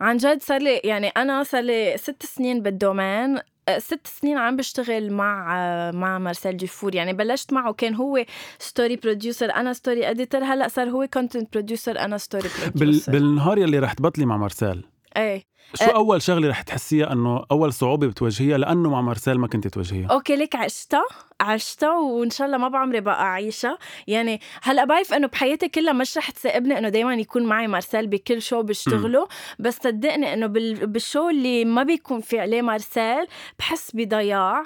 عن 0.00 0.16
جد 0.16 0.42
صار 0.42 0.62
لي 0.62 0.76
يعني 0.76 1.08
أنا 1.08 1.42
صار 1.42 1.62
لي 1.62 1.94
ست 1.96 2.26
سنين 2.26 2.62
بال 2.62 2.77
domaine. 2.77 3.38
آه، 3.68 3.78
ست 3.78 4.06
سنين 4.06 4.38
عم 4.38 4.56
بشتغل 4.56 5.12
مع 5.12 5.54
مع 5.90 6.18
مارسيل 6.18 6.56
جيفور. 6.56 6.94
يعني 6.94 7.12
بلشت 7.12 7.52
معه 7.52 7.72
كان 7.72 7.94
هو 7.94 8.24
story 8.58 8.96
producer 8.96 9.54
أنا 9.54 9.72
story 9.72 10.10
editor 10.10 10.44
هلأ 10.44 10.68
صار 10.68 10.90
هو 10.90 11.08
content 11.12 11.52
producer 11.52 11.98
أنا 11.98 12.18
story 12.18 12.48
producer 12.58 13.12
بال... 13.12 13.20
بالنهار 13.20 13.58
يلي 13.58 13.78
رح 13.78 13.92
تبطلي 13.92 14.26
مع 14.26 14.36
مارسيل. 14.36 14.84
إيه. 15.16 15.51
شو 15.74 15.84
أه. 15.84 15.96
أول 15.96 16.22
شغلة 16.22 16.48
رح 16.48 16.62
تحسيها 16.62 17.12
إنه 17.12 17.44
أول 17.50 17.72
صعوبة 17.72 18.06
بتواجهيها؟ 18.06 18.58
لأنه 18.58 18.90
مع 18.90 19.00
مارسيل 19.00 19.38
ما 19.38 19.46
كنت 19.48 19.68
تواجهيها. 19.68 20.08
okay 20.08 20.36
ليك 20.36 20.56
عشتها 20.56 21.04
عشتها 21.40 21.98
وإن 21.98 22.30
شاء 22.30 22.46
الله 22.46 22.58
ما 22.58 22.68
بعمري 22.68 23.00
بقى 23.00 23.20
أعيشها. 23.22 23.78
يعني 24.06 24.40
هلأ 24.62 24.84
بعرف 24.84 25.14
إنه 25.14 25.26
بحياتي 25.26 25.68
كلها 25.68 25.92
مش 25.92 26.18
رح 26.18 26.30
تساقبني 26.30 26.78
إنه 26.78 26.88
دائما 26.88 27.14
يكون 27.14 27.46
معي 27.46 27.66
مارسيل 27.66 28.06
بكل 28.06 28.42
show 28.42 28.62
بشتغله 28.62 29.28
بس 29.58 29.76
صدقني 29.84 30.34
إنه 30.34 30.46
بال 30.86 31.00
show 31.00 31.28
اللي 31.28 31.64
ما 31.64 31.82
بيكون 31.82 32.20
في 32.20 32.40
عليه 32.40 32.62
مارسيل 32.62 33.26
بحس 33.58 33.90
بضياع 33.94 34.62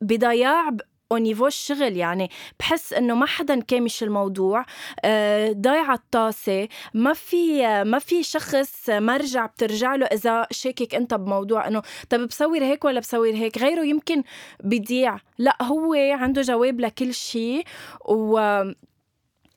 بضياع 0.00 0.68
au 1.12 1.21
niveau 1.21 1.46
الشغل. 1.46 1.96
يعني 1.96 2.30
بحس 2.58 2.92
إنه 2.92 3.14
ما 3.14 3.26
حدا 3.26 3.60
كامش 3.60 4.02
الموضوع. 4.02 4.64
آه، 5.04 5.52
ضايعة 5.52 5.94
الطاسة. 5.94 6.68
ما 6.94 7.12
في 7.12 7.62
ما 7.84 7.98
في 7.98 8.22
شخص 8.22 8.90
مرجع 8.90 9.46
بترجع 9.46 9.94
له 9.94 10.06
إذا 10.06 10.46
شاكك 10.50 10.94
أنت 10.94 11.14
بموضوع 11.14 11.68
إنه 11.68 11.82
طب 12.10 12.20
بصور 12.28 12.62
هيك 12.64 12.84
ولا 12.84 13.00
بصور 13.00 13.34
هيك؟ 13.34 13.58
غيره 13.58 13.84
يمكن 13.84 14.22
بيضيع. 14.64 15.16
لا 15.38 15.62
هو 15.62 15.94
عنده 15.94 16.42
جواب 16.42 16.80
لكل 16.80 17.14
شيء 17.14 17.64
و 18.04 18.62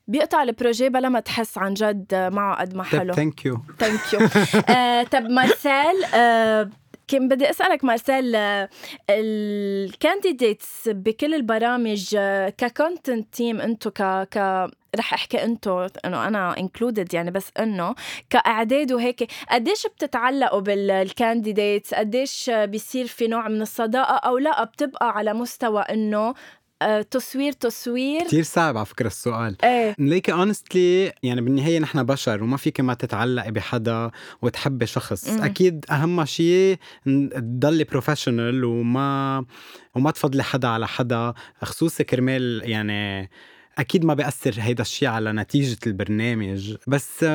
بيقطع 0.08 0.44
ال 0.44 0.50
projet 0.50 0.90
بلا 0.90 1.10
ما 1.10 1.20
تحس 1.20 1.58
عن 1.58 1.74
جد 1.74 2.30
معه 2.34 2.62
قد 2.62 2.76
ما 2.76 2.84
حلو. 2.84 3.14
thank 3.14 3.46
you 3.46 3.60
thank 3.80 4.14
you 4.14 4.20
طب 5.04 5.30
مارسيل 5.30 6.06
كان 7.14 7.28
بدي 7.28 7.50
أسألك 7.50 7.84
مارسيل 7.84 8.36
ال 9.10 9.26
candidates 9.26 10.90
بكل 10.90 11.34
البرامج 11.34 12.18
ك 12.58 12.67
content 12.67 13.34
team 13.34 13.62
أنتم 13.62 13.90
ك 13.90 14.28
ك 14.34 14.38
رح 14.96 15.14
أحكي 15.14 15.44
أنتو 15.44 15.88
إنه 16.06 16.28
أنا 16.28 16.58
included 16.60 17.14
يعني 17.14 17.32
بس 17.32 17.50
إنه 17.60 17.96
كأعداد 18.30 18.92
وهيك. 18.92 19.32
قديش 19.52 19.88
بتتعلقوا 19.88 20.60
بال 20.60 20.82
candidates 20.82 21.94
قديش 21.94 22.50
بيصير 22.50 23.08
في 23.08 23.28
نوع 23.28 23.48
من 23.48 23.62
الصداقة 23.62 24.16
أو 24.16 24.38
لا؟ 24.38 24.64
بتبقى 24.64 25.10
على 25.10 25.34
مستوى 25.34 25.82
إنه 25.82 26.34
تصوير 27.12 27.52
تصوير. 27.52 28.22
كثير 28.22 28.44
صعب 28.44 28.78
على 28.78 28.86
فكرة 28.86 29.08
السؤال. 29.08 29.58
إيه. 29.64 29.96
ليكي 30.00 30.34
honestly 30.34 31.14
يعني 31.24 31.42
بالنهاية 31.42 31.80
نحن 31.80 32.04
بشر 32.04 32.44
وما 32.44 32.58
فيك 32.58 32.80
ما 32.80 32.94
تتعلقي 32.94 33.52
بحدا 33.52 34.12
وتحبي 34.42 34.86
شخص. 34.86 35.30
مم. 35.30 35.42
أكيد 35.42 35.86
أهم 35.92 36.26
شيء 36.26 36.78
تضلي 37.36 37.84
professional 37.84 38.64
وما 38.64 39.46
وما 39.96 40.12
تفضلي 40.12 40.44
حدا 40.44 40.68
على 40.68 40.88
حدا 40.88 41.34
خصوصي 41.64 42.04
كرمال 42.04 42.62
يعني 42.66 43.30
أكيد 43.78 44.06
ما 44.06 44.14
بيأثر 44.14 44.54
هيدا 44.58 44.82
الشيء 44.82 45.10
على 45.10 45.32
نتيجة 45.32 45.78
البرنامج. 45.88 46.76
بس 46.88 47.26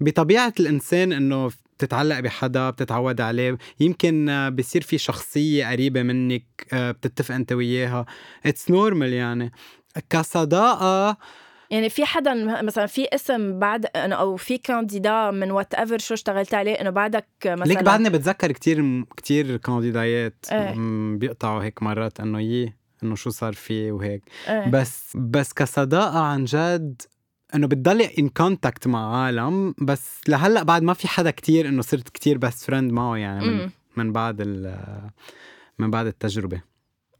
بطبيعة 0.00 0.54
الإنسان 0.60 1.12
إنه 1.12 1.50
بتتعلق 1.78 2.20
بحدا 2.20 2.70
بتتعود 2.70 3.20
عليه 3.20 3.58
يمكن 3.80 4.50
بصير 4.58 4.82
في 4.82 4.98
شخصية 4.98 5.66
قريبة 5.70 6.02
منك 6.02 6.44
آه، 6.72 6.90
بتتفق 6.90 7.34
أنت 7.34 7.52
وياها. 7.52 8.06
it's 8.46 8.70
normal 8.70 9.12
يعني. 9.12 9.52
كصداقة 10.10 11.16
يعني 11.70 11.88
في 11.88 12.04
حدا 12.04 12.62
مثلا 12.62 12.86
في 12.86 13.06
اسم 13.14 13.58
بعد 13.58 13.86
أو 13.96 14.36
في 14.36 14.58
candidat 14.58 15.30
من 15.30 15.50
whatever 15.50 15.98
show 15.98 16.14
اشتغلت 16.14 16.54
عليه 16.54 16.72
إنه 16.72 16.90
بعدك 16.90 17.26
مثلا 17.46 17.64
ليك 17.64 17.82
بعدني 17.82 18.10
بتذكر 18.10 18.52
كتير 18.52 19.04
كتير 19.16 19.56
كانديدايات 19.56 20.46
إيه. 20.52 20.74
بيقطعوا 21.16 21.62
هيك 21.62 21.82
مرات 21.82 22.20
إنه 22.20 22.40
يي. 22.40 22.72
إنه 23.02 23.14
شو 23.14 23.30
صار 23.30 23.52
فيه 23.52 23.92
وهيك. 23.92 24.22
إيه. 24.48 24.70
بس 24.70 25.16
بس 25.16 25.52
كصداقة 25.52 26.18
عن 26.18 26.44
جد 26.44 27.02
إنه 27.54 27.66
بتضلي 27.66 28.10
in 28.18 28.28
contact 28.28 28.86
مع 28.86 29.16
عالم 29.16 29.74
بس 29.78 30.20
لهلأ 30.28 30.62
بعد 30.62 30.82
ما 30.82 30.94
في 30.94 31.08
حدا 31.08 31.30
كتير 31.30 31.68
إنه 31.68 31.82
صرت 31.82 32.08
كتير 32.08 32.38
best 32.38 32.64
friend 32.64 32.92
معه 32.92 33.16
يعني 33.16 33.46
من, 33.46 33.70
من 33.96 34.12
بعد 34.12 34.42
من 35.78 35.90
بعد 35.90 36.06
التجربة. 36.06 36.62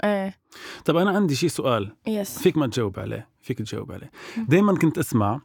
إيه. 0.04 0.38
طب 0.84 0.96
أنا 0.96 1.10
عندي 1.10 1.34
شيء 1.34 1.48
سؤال. 1.48 1.96
yes 2.06 2.38
فيك 2.38 2.56
ما 2.56 2.66
تجاوب 2.66 3.00
عليه 3.00 3.28
فيك 3.42 3.58
تجاوب 3.58 3.92
عليه. 3.92 4.10
دائما 4.48 4.78
كنت 4.78 4.98
أسمع 4.98 5.40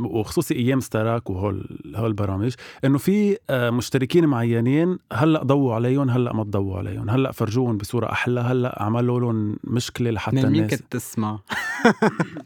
وخصوصي 0.00 0.54
أيام 0.54 0.80
Star 0.80 1.13
Ac 1.13 1.30
وهول 1.30 1.78
هول 1.96 2.06
البرامج 2.06 2.54
إنه 2.84 2.98
في 2.98 3.38
آه، 3.50 3.70
مشتركين 3.70 4.26
معينين 4.26 4.98
هلأ 5.12 5.42
ضووا 5.42 5.74
عليهم 5.74 6.10
هلأ 6.10 6.32
ما 6.32 6.44
تضووا 6.44 6.78
عليهم 6.78 7.10
هلأ 7.10 7.32
فرجوهم 7.32 7.76
بصورة 7.76 8.12
أحلى 8.12 8.40
هلأ 8.40 8.82
عملوا 8.82 9.20
لهم 9.20 9.56
مشكلة 9.64 10.10
لحتى 10.10 10.36
الناس. 10.36 10.52
مين 10.52 10.66
كنت 10.66 10.82
تسمع. 10.90 11.38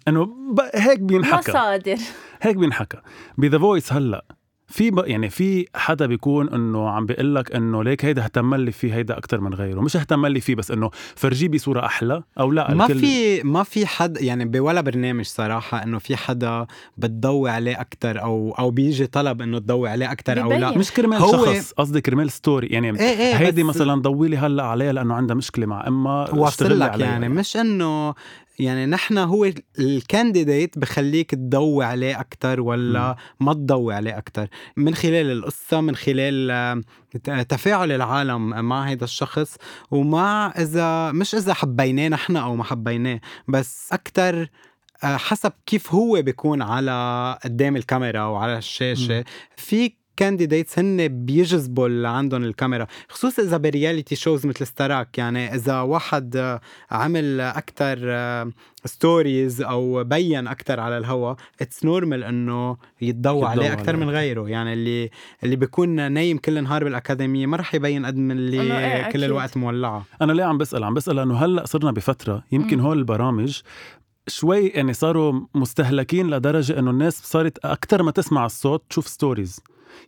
إنه 0.09 0.55
هيك 0.75 1.01
بينحكى. 1.01 1.51
مصادر. 1.51 1.97
هيك 2.43 2.57
بينحكى. 2.57 2.99
ب 3.39 3.44
The 3.44 3.59
Voice 3.59 3.93
هلأ. 3.93 4.25
في 4.67 4.91
ب... 4.91 4.99
يعني 5.07 5.31
في 5.31 5.67
حدا 5.75 6.07
بيكون 6.07 6.49
إنه 6.49 6.89
عم 6.89 7.07
بيقول 7.07 7.35
لك 7.35 7.55
إنه 7.55 7.85
ليك 7.85 8.05
هيدا 8.05 8.25
اهتم 8.25 8.55
لي 8.55 8.73
فيه 8.73 8.95
هيدا 8.95 9.19
أكثر 9.19 9.41
من 9.41 9.55
غيره. 9.55 9.81
مش 9.81 9.97
اهتم 9.97 10.27
لي 10.27 10.41
فيه 10.41 10.55
بس 10.55 10.71
إنه 10.71 10.91
فرجيه 11.17 11.49
بصورة 11.49 11.87
أحلى 11.87 12.23
أو 12.41 12.53
لا 12.53 12.75
ما 12.75 12.87
الكل... 12.87 12.99
في 12.99 13.43
ما 13.43 13.63
في 13.63 13.87
حد 13.87 14.21
يعني 14.21 14.45
بولا 14.45 14.81
برنامج 14.81 15.25
صراحة 15.25 15.83
إنه 15.83 15.99
في 15.99 16.17
حدا 16.17 16.67
بتضوي 16.97 17.51
عليه 17.51 17.81
أكثر 17.81 18.23
أو 18.23 18.55
أو 18.59 18.71
بيجي 18.71 19.07
طلب 19.07 19.43
إنه 19.43 19.59
تضوي 19.59 19.89
عليه 19.89 20.13
أكثر 20.13 20.43
أو 20.43 20.53
لا. 20.53 20.79
مش 20.79 20.93
كرمال 20.93 21.19
هو... 21.19 21.45
شخص 21.45 21.73
قصدي 21.73 22.01
كرمال 22.01 22.31
story 22.31 22.67
يعني 22.67 23.01
إيه 23.01 23.19
إيه 23.19 23.35
هيدي 23.35 23.63
بس... 23.63 23.69
مثلا 23.69 23.95
ضوي 24.03 24.29
لي 24.29 24.37
هلأ 24.37 24.63
عليها 24.63 24.93
لأنه 24.93 25.15
عندها 25.15 25.37
مشكلة 25.37 25.67
مع 25.67 25.87
امها 25.87 26.31
واصل 26.31 26.81
لك 26.81 27.01
يعني. 27.01 27.29
مش 27.29 27.57
إنه 27.57 28.15
يعني 28.59 28.87
نحن 28.87 29.19
هو 29.19 29.51
ال 29.79 29.89
candidate 29.89 30.79
بخليك 30.79 31.31
تضوي 31.31 31.85
عليه 31.85 32.21
أكتر 32.21 32.61
ولا 32.61 33.17
م. 33.41 33.45
ما 33.45 33.53
تضوي 33.53 33.95
عليه 33.95 34.19
أكتر؟ 34.19 34.49
من 34.77 34.95
خلال 34.95 35.31
القصة 35.31 35.81
من 35.81 35.97
خلال 35.97 36.51
آه، 36.51 37.43
تفاعل 37.43 37.93
العالم 37.93 38.49
مع 38.65 38.85
هذا 38.89 39.05
الشخص 39.05 39.57
ومع 39.91 40.55
إذا 40.59 41.13
مش 41.13 41.35
إذا 41.35 41.55
حبيناه 41.55 42.09
نحن 42.09 42.37
أو 42.37 42.57
ما 42.57 42.65
حبيناه 42.65 43.21
بس 43.49 43.93
أكتر 43.93 44.51
آه، 45.05 45.17
حسب 45.17 45.53
كيف 45.67 45.95
هو 45.95 46.23
بيكون 46.23 46.63
على 46.63 47.39
قدام 47.45 47.77
الكاميرا 47.77 48.25
وعلى 48.25 48.59
الشاشة. 48.59 49.25
فيك 49.57 50.04
candidates 50.17 50.79
هن 50.79 51.09
بيجذبوا 51.09 51.87
اللي 51.87 52.09
عندهم 52.09 52.45
الكاميرا 52.45 52.87
خصوصا 53.09 53.43
إذا 53.43 53.57
ب 53.57 53.64
reality 53.64 54.17
shows 54.17 54.47
مثل 54.47 54.67
ستاراك 54.67 55.19
يعني 55.19 55.55
إذا 55.55 55.81
واحد 55.81 56.59
عمل 56.91 57.41
أكثر 57.41 57.99
stories 58.85 59.63
أو 59.63 60.05
بين 60.05 60.47
أكثر 60.47 60.81
على 60.81 60.99
الهوا 60.99 61.35
it's 61.61 61.85
normal 61.85 62.25
إنه 62.25 62.77
يتضوى 63.01 63.47
عليه 63.47 63.73
أكثر 63.73 63.97
من 63.97 64.11
غيره. 64.11 64.49
يعني 64.49 64.73
اللي 64.73 65.11
اللي 65.45 65.57
بيكون 65.57 66.13
نايم 66.13 66.39
كل 66.39 66.59
النهار 66.59 66.85
بالأكاديمية 66.85 67.47
ما 67.47 67.57
رح 67.57 67.75
يبين 67.75 68.07
قد 68.07 68.17
من 68.17 68.31
اللي 68.31 68.61
إيه 68.63 69.03
كل 69.03 69.09
أكيد. 69.09 69.23
الوقت 69.23 69.57
مولعة. 69.57 70.05
أنا 70.23 70.33
ليه 70.33 70.45
عم 70.45 70.59
بسأل؟ 70.59 70.85
عم 70.85 70.95
بسأل 70.95 71.17
لأنه 71.17 71.45
هلأ 71.45 71.67
صرنا 71.67 71.91
بفترة 71.93 72.45
يمكن 72.53 72.81
هول 72.81 72.99
البرامج 72.99 73.61
شوي 74.29 74.67
يعني 74.67 74.93
صاروا 74.93 75.41
مستهلكين 75.55 76.31
لدرجة 76.31 76.79
إنه 76.79 76.91
الناس 76.91 77.23
صارت 77.25 77.59
أكثر 77.65 78.03
ما 78.03 78.11
تسمع 78.11 78.47
الصوت 78.47 78.85
تشوف 78.91 79.09
stories 79.09 79.61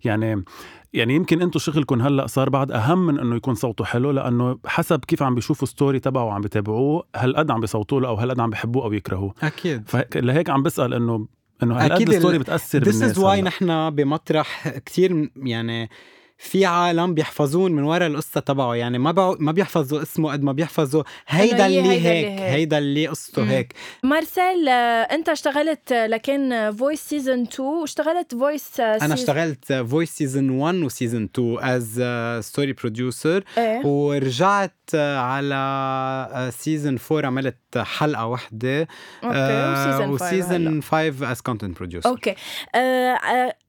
يعني 0.04 0.44
يعني 0.92 1.14
يمكن 1.14 1.42
أنتم 1.42 1.58
شغلكم 1.58 2.02
هلأ 2.02 2.26
صار 2.26 2.48
بعد 2.48 2.72
أهم 2.72 3.06
من 3.06 3.18
إنه 3.18 3.36
يكون 3.36 3.54
صوته 3.54 3.84
حلو 3.84 4.10
لأنه 4.10 4.58
حسب 4.66 5.04
كيف 5.04 5.22
عم 5.22 5.34
بيشوفوا 5.34 5.68
story 5.68 6.00
تبعه 6.00 6.24
وعم 6.24 6.40
بيتابعوه 6.40 7.04
هالقد 7.16 7.50
عم 7.50 7.60
بيصوتوا 7.60 8.00
له 8.00 8.08
أو 8.08 8.14
هالقد 8.14 8.40
عم 8.40 8.50
بيحبوه 8.50 8.84
أو 8.84 8.92
يكرهوه. 8.92 9.34
أكيد. 9.42 9.88
فلهيك 9.88 10.50
عم 10.50 10.62
بسأل 10.62 10.94
إنه 10.94 11.26
إنه 11.62 11.76
هالقد 11.76 12.08
ال 12.08 12.13
story 12.13 12.38
بتأثر 12.38 12.78
بالناس 12.78 13.12
This 13.12 13.16
is 13.16 13.22
why 13.22 13.44
نحن 13.44 13.90
بمطرح 13.90 14.68
كتير 14.68 15.30
يعني 15.36 15.90
في 16.38 16.66
عالم 16.66 17.14
بيحفظون 17.14 17.72
من 17.72 17.82
وراء 17.82 18.08
القصة 18.08 18.40
تبعه. 18.40 18.74
يعني 18.74 18.98
ما 18.98 19.12
بع... 19.12 19.34
ما 19.38 19.52
بيحفظوا 19.52 20.02
اسمه 20.02 20.32
قد 20.32 20.42
ما 20.42 20.52
بيحفظوا 20.52 21.02
هيدا 21.28 21.66
اللي 21.66 21.80
هيدا 21.80 22.10
هيك 22.10 22.40
هيدا 22.40 22.78
اللي 22.78 23.06
قصته 23.06 23.50
هيك. 23.50 23.74
مارسيل 24.02 24.68
آه، 24.68 25.02
أنت 25.02 25.28
اشتغلت 25.28 25.92
آه، 25.92 26.06
لكن 26.06 26.72
Voice 26.78 27.00
season 27.00 27.42
2 27.42 27.68
واشتغلت 27.68 28.34
Voice 28.34 28.80
أنا 28.80 29.14
اشتغلت 29.14 29.72
Voice 29.72 30.10
season 30.10 30.50
1 30.50 30.74
و 30.74 30.82
season 30.82 31.28
2 31.34 31.58
as 31.60 32.02
story 32.46 32.72
producer 32.72 33.44
ورجعت 33.84 34.94
على 34.94 36.50
season 36.58 36.98
4 37.12 37.26
عملت 37.26 37.56
حلقة 37.78 38.26
واحدة 38.26 38.88
okay 39.24 40.08
و 40.08 40.19
season 40.19 40.82
5 40.82 41.32
as 41.32 41.40
content 41.40 41.78
producer 41.78 42.10
okay. 42.10 42.34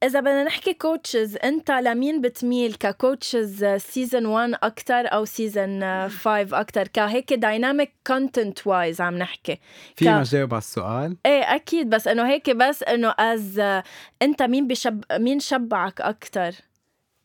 إذا 0.03 0.19
بدنا 0.19 0.43
نحكي 0.43 0.73
coaches 0.73 1.37
أنت 1.43 1.71
لمين 1.71 2.21
بتميل؟ 2.21 2.56
ك 2.65 2.78
coaches 2.78 3.65
season 3.65 4.25
1 4.25 4.53
أكثر 4.63 5.13
أو 5.13 5.25
season 5.25 6.09
5 6.09 6.59
أكثر 6.59 6.87
كهيك 6.87 7.33
dynamic 7.33 7.93
content 8.07 8.67
wise 8.67 9.01
عم 9.01 9.17
نحكي. 9.17 9.59
فينا 9.95 10.23
ك... 10.23 10.27
جاوب 10.27 10.53
على 10.53 10.61
السؤال؟ 10.61 11.17
إيه 11.25 11.55
أكيد. 11.55 11.89
بس 11.89 12.07
إنه 12.07 12.29
هيك 12.29 12.49
بس 12.49 12.83
إنه 12.83 13.13
as 13.19 13.59
أنت 14.21 14.41
مين 14.41 14.67
بشب 14.67 15.03
مين 15.11 15.39
شبعك 15.39 16.01
أكثر 16.01 16.51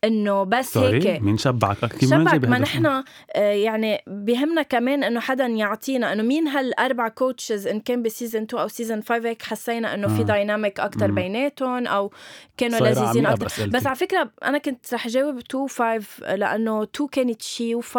إنه 0.03 0.43
بس 0.43 0.77
هيك. 0.77 1.21
مين 1.21 1.37
شبعك؟ 1.37 1.85
كيف 1.85 2.09
شبعك 2.09 2.45
ما 2.45 2.57
نحن 2.57 2.85
آه، 2.85 3.03
يعني 3.35 4.01
بهمنا 4.07 4.61
كمان 4.61 5.03
إنه 5.03 5.19
حدا 5.19 5.45
يعطينا 5.45 6.13
إنه 6.13 6.23
مين 6.23 6.47
هالأربع 6.47 7.07
coaches 7.07 7.67
إن 7.67 7.79
كان 7.79 8.03
ب 8.03 8.08
season 8.08 8.41
2 8.41 8.61
أو 8.61 8.67
season 8.67 9.01
5 9.03 9.29
هيك 9.29 9.41
حسينا 9.41 9.93
إنه 9.93 10.07
في 10.07 10.23
dynamic 10.23 10.79
أكثر 10.79 11.11
بيناتهم 11.11 11.87
أو 11.87 12.11
كانوا 12.57 12.79
لذيذين 12.79 13.25
أكثر 13.25 13.67
بس 13.67 13.87
على 13.87 13.95
فكرة 13.95 14.31
أنا 14.43 14.57
كنت 14.57 14.93
رح 14.93 15.07
جاوب 15.07 15.37
2 15.37 15.67
5 15.67 16.35
لأنه 16.35 16.83
2 16.83 17.09
كانت 17.11 17.41
شي 17.41 17.75
و5 17.75 17.97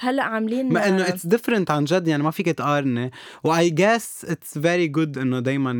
هلأ 0.00 0.22
عاملين 0.22 0.72
ما 0.72 0.88
إنه 0.88 1.08
it's 1.08 1.26
different 1.26 1.70
عن 1.70 1.84
جد 1.84 2.08
يعني 2.08 2.22
ما 2.22 2.30
فيك 2.30 2.46
تقارني. 2.46 3.10
و 3.44 3.70
I 3.70 3.79
guess 3.79 4.26
it's 4.28 4.58
very 4.58 4.88
good 4.88 5.18
إنه 5.18 5.40
دايما 5.40 5.70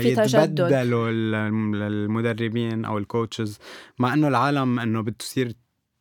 يتبدلوا 0.00 1.10
المدربين 1.10 2.84
أو 2.84 2.98
ال 2.98 3.05
coaches 3.05 3.58
مع 3.98 4.14
إنه 4.14 4.28
العالم 4.28 4.61
العالم 4.62 4.80
إنه 4.80 5.00
بتصير 5.00 5.52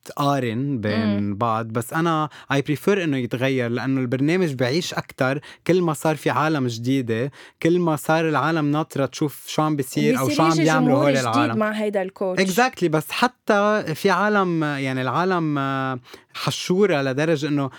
تقارن 0.05 0.81
بين 0.81 1.19
مم. 1.19 1.35
بعض 1.35 1.67
بس 1.67 1.93
أنا 1.93 2.29
I 2.51 2.61
prefer 2.61 3.03
إنه 3.03 3.17
يتغير 3.17 3.69
لأنه 3.69 4.01
البرنامج 4.01 4.53
بعيش 4.53 4.93
أكثر 4.93 5.39
كل 5.67 5.81
ما 5.81 5.93
صار 5.93 6.15
في 6.15 6.29
عالم 6.29 6.67
جديدة 6.67 7.31
كل 7.61 7.79
ما 7.79 7.95
صار 7.95 8.29
العالم 8.29 8.71
ناطرة 8.71 9.05
تشوف 9.05 9.47
شو 9.47 9.61
عم 9.61 9.75
بيصير 9.75 10.19
أو 10.19 10.29
شو 10.29 10.43
عم 10.43 10.57
بيعملوا 10.57 10.97
هول 10.97 11.17
العالم. 11.17 11.57
مع 11.57 11.71
هيدا 11.71 12.01
ال 12.01 12.08
coach 12.08 12.41
exactly 12.41 12.89
exactly 12.89 12.91
بس 12.91 13.11
حتى 13.11 13.83
في 13.95 14.09
عالم 14.09 14.63
يعني 14.63 15.01
العالم 15.01 15.59
حشورة 16.33 17.01
لدرجة 17.01 17.47
إنه 17.47 17.69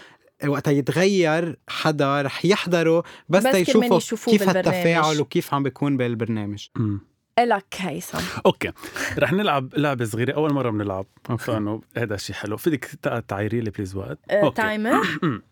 وقت 0.46 0.68
يتغير 0.68 1.58
حدا 1.68 2.22
رح 2.22 2.44
يحضره 2.44 3.02
بس, 3.28 3.46
بس 3.46 3.52
تيشوفوا 3.52 4.32
كيف 4.32 4.56
التفاعل 4.56 5.20
وكيف 5.20 5.54
عم 5.54 5.62
بيكون 5.62 5.96
بالبرنامج. 5.96 6.66
م. 6.76 7.11
إلك 7.38 7.74
هيثم 7.78 8.18
okay. 8.46 8.72
رح 9.18 9.32
نلعب 9.32 9.74
لعبة 9.76 10.04
صغيرة. 10.04 10.32
أول 10.32 10.52
مرة 10.52 10.70
بنلعب. 10.70 11.06
فانه 11.38 11.80
هذا 11.96 12.16
شيء 12.16 12.36
حلو. 12.36 12.56
فيك 12.56 12.84
تعيري 13.28 13.60
لي 13.60 13.70
please 13.70 13.96
وقت. 13.96 14.18
timer 14.56 15.02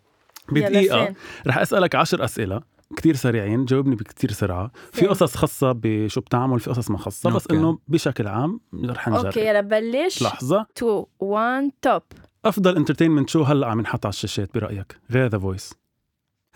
بدقيقة 0.52 1.14
رح 1.46 1.58
أسألك 1.58 1.94
عشر 1.94 2.24
أسئلة. 2.24 2.62
كتير 2.96 3.16
سريعين. 3.16 3.64
جاوبني 3.64 3.94
بكتير 3.96 4.32
سرعة. 4.32 4.70
في 4.92 5.06
قصص 5.06 5.36
خاصة 5.36 5.72
بشو 5.72 6.20
بتعمل 6.20 6.60
في 6.60 6.70
قصص 6.70 6.90
ما 6.90 6.98
خاصة. 6.98 7.30
بس 7.30 7.46
إنه 7.50 7.78
بشكل 7.88 8.28
عام 8.28 8.60
رح 8.84 9.08
نجرب. 9.08 9.24
okay 9.26 9.48
يلا 9.48 9.60
بلش. 9.60 10.22
لحظة. 10.22 10.66
2 10.76 11.04
1 11.20 11.70
top 11.82 12.02
أفضل 12.44 12.76
entertainment 12.76 13.30
show 13.30 13.42
هلأ 13.42 13.66
عم 13.66 13.78
ينحط 13.78 14.06
على 14.06 14.12
الشاشات 14.12 14.54
برأيك؟ 14.54 15.00
غير 15.10 15.26
The 15.26 15.38
Voice 15.38 15.72
آه، 15.72 15.79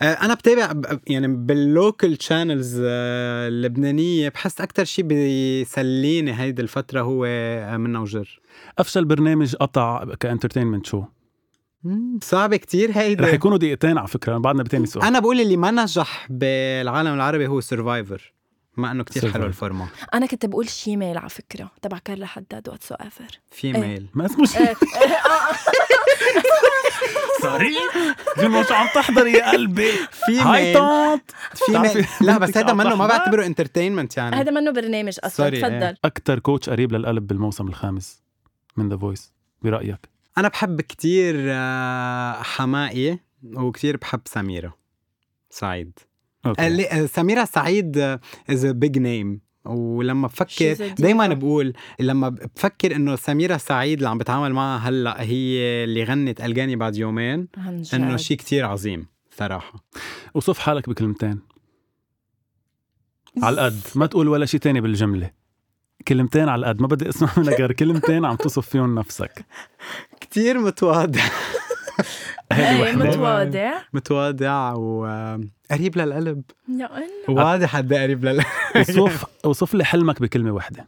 أنا 0.01 0.33
بتابع 0.33 0.73
يعني 1.07 1.27
بال 1.27 1.53
local 1.53 2.17
channels 2.19 2.81
آه، 2.85 3.47
اللبنانية. 3.47 4.29
بحس 4.29 4.61
أكثر 4.61 4.83
شيء 4.83 5.05
بيسليني 5.05 6.39
هيدي 6.41 6.61
الفترة 6.61 7.01
هو 7.01 7.25
آه، 7.27 7.77
منا 7.77 7.99
وجر 7.99 8.39
أفشل 8.79 9.05
برنامج 9.05 9.55
قطع 9.55 10.05
ك 10.19 10.24
entertainment 10.24 10.85
show؟ 10.85 11.03
صعب 12.21 12.55
كتير 12.55 12.91
هيدا 12.93 13.23
رح 13.25 13.33
يكونوا 13.33 13.57
دقيقتين 13.57 13.97
على 13.97 14.07
فكرة 14.07 14.37
بعدنا 14.37 14.63
بتاني 14.63 14.85
سؤال. 14.85 15.05
أنا 15.05 15.19
بقول 15.19 15.41
اللي 15.41 15.57
ما 15.57 15.71
نجح 15.71 16.27
بالعالم 16.29 17.13
العربي 17.13 17.47
هو 17.47 17.61
Survivor 17.61 18.33
مع 18.77 18.91
إنه 18.91 19.03
كتير 19.03 19.31
حلو 19.31 19.45
ال 19.45 19.51
format 19.51 19.87
أنا 20.13 20.25
كنت 20.25 20.45
بقول 20.45 20.69
شي 20.69 20.97
ميل 20.97 21.17
على 21.17 21.29
فكرة. 21.29 21.71
تبع 21.81 21.97
كارلا 21.97 22.25
حداد 22.25 22.69
whatever 22.69 23.39
في 23.51 23.73
ميل 23.73 24.07
ما 24.13 24.25
اسمه 24.25 24.45
شي 24.45 24.59
سوري 27.41 27.75
مش 28.59 28.71
عم 28.71 28.87
تحضر 28.95 29.27
يا 29.27 29.51
قلبي. 29.51 29.91
في 30.25 30.39
هاي 30.39 30.73
طاط 30.73 31.21
في 31.55 31.77
ميل 31.77 32.05
لا 32.21 32.37
بس 32.37 32.57
هذا 32.57 32.73
منه 32.73 32.95
ما 32.95 33.07
بعتبره 33.07 33.45
entertainment 33.45 34.17
يعني. 34.17 34.35
هذا 34.35 34.51
منه 34.51 34.71
برنامج 34.71 35.17
أصلا. 35.23 35.49
تفضل. 35.49 35.73
إيه. 35.73 35.95
أكثر 36.05 36.39
coach 36.39 36.69
قريب 36.69 36.91
للقلب 36.91 37.27
بالموسم 37.27 37.67
الخامس 37.67 38.23
من 38.77 38.89
The 38.89 38.97
Voice 38.97 39.33
برأيك؟ 39.61 40.09
أنا 40.37 40.47
بحب 40.47 40.81
كتير 40.81 41.35
آه، 41.39 42.33
حماقي 42.41 43.19
وكتير 43.53 43.97
بحب 43.97 44.21
سميرة. 44.25 44.77
سعيد. 45.49 45.99
okay. 46.45 46.85
آه، 46.91 47.05
سميرة 47.05 47.45
سعيد 47.45 48.19
is 48.49 48.65
big 48.65 48.97
name 48.97 49.41
ولما 49.65 50.27
بفكر 50.27 50.93
دايما 50.99 51.27
بقول 51.27 51.73
لما 51.99 52.29
بفكر 52.29 52.95
إنه 52.95 53.15
سميرة 53.15 53.57
سعيد 53.57 53.97
اللي 53.97 54.09
عم 54.09 54.17
بتعامل 54.17 54.53
معها 54.53 54.89
هلأ 54.89 55.21
هي 55.21 55.59
اللي 55.83 56.03
غنت 56.03 56.41
قال 56.41 56.55
جاني 56.55 56.75
بعد 56.75 56.95
يومين 56.95 57.47
إنه 57.93 58.17
شيء 58.17 58.37
كتير 58.37 58.65
عظيم 58.65 59.07
صراحة. 59.31 59.85
وصف 60.33 60.59
حالك 60.59 60.89
بكلمتين. 60.89 61.39
على 63.43 63.53
القد. 63.53 63.79
ما 63.95 64.05
تقول 64.05 64.27
ولا 64.27 64.45
شيء 64.45 64.59
تاني 64.59 64.81
بالجملة. 64.81 65.31
كلمتين 66.07 66.49
على 66.49 66.59
القد. 66.59 66.81
ما 66.81 66.87
بدي 66.87 67.09
أسمع 67.09 67.29
منك 67.37 67.53
غير 67.59 67.71
كلمتين 67.71 68.25
عم 68.25 68.35
توصف 68.35 68.69
فيهم 68.69 68.99
نفسك. 68.99 69.45
كتير 70.21 70.59
متواضع. 70.59 71.21
متواضع. 72.95 73.81
متواضع 73.93 74.73
وقريب 74.73 75.97
للقلب. 75.97 76.43
يا 76.69 76.89
واضح 77.29 77.75
قد 77.75 77.93
إيه 77.93 78.03
قريب 78.03 78.25
للقلب. 78.25 78.45
وصف 78.75 79.45
وصف 79.45 79.73
لي 79.73 79.85
حلمك 79.85 80.21
بكلمة 80.21 80.51
واحدة. 80.51 80.87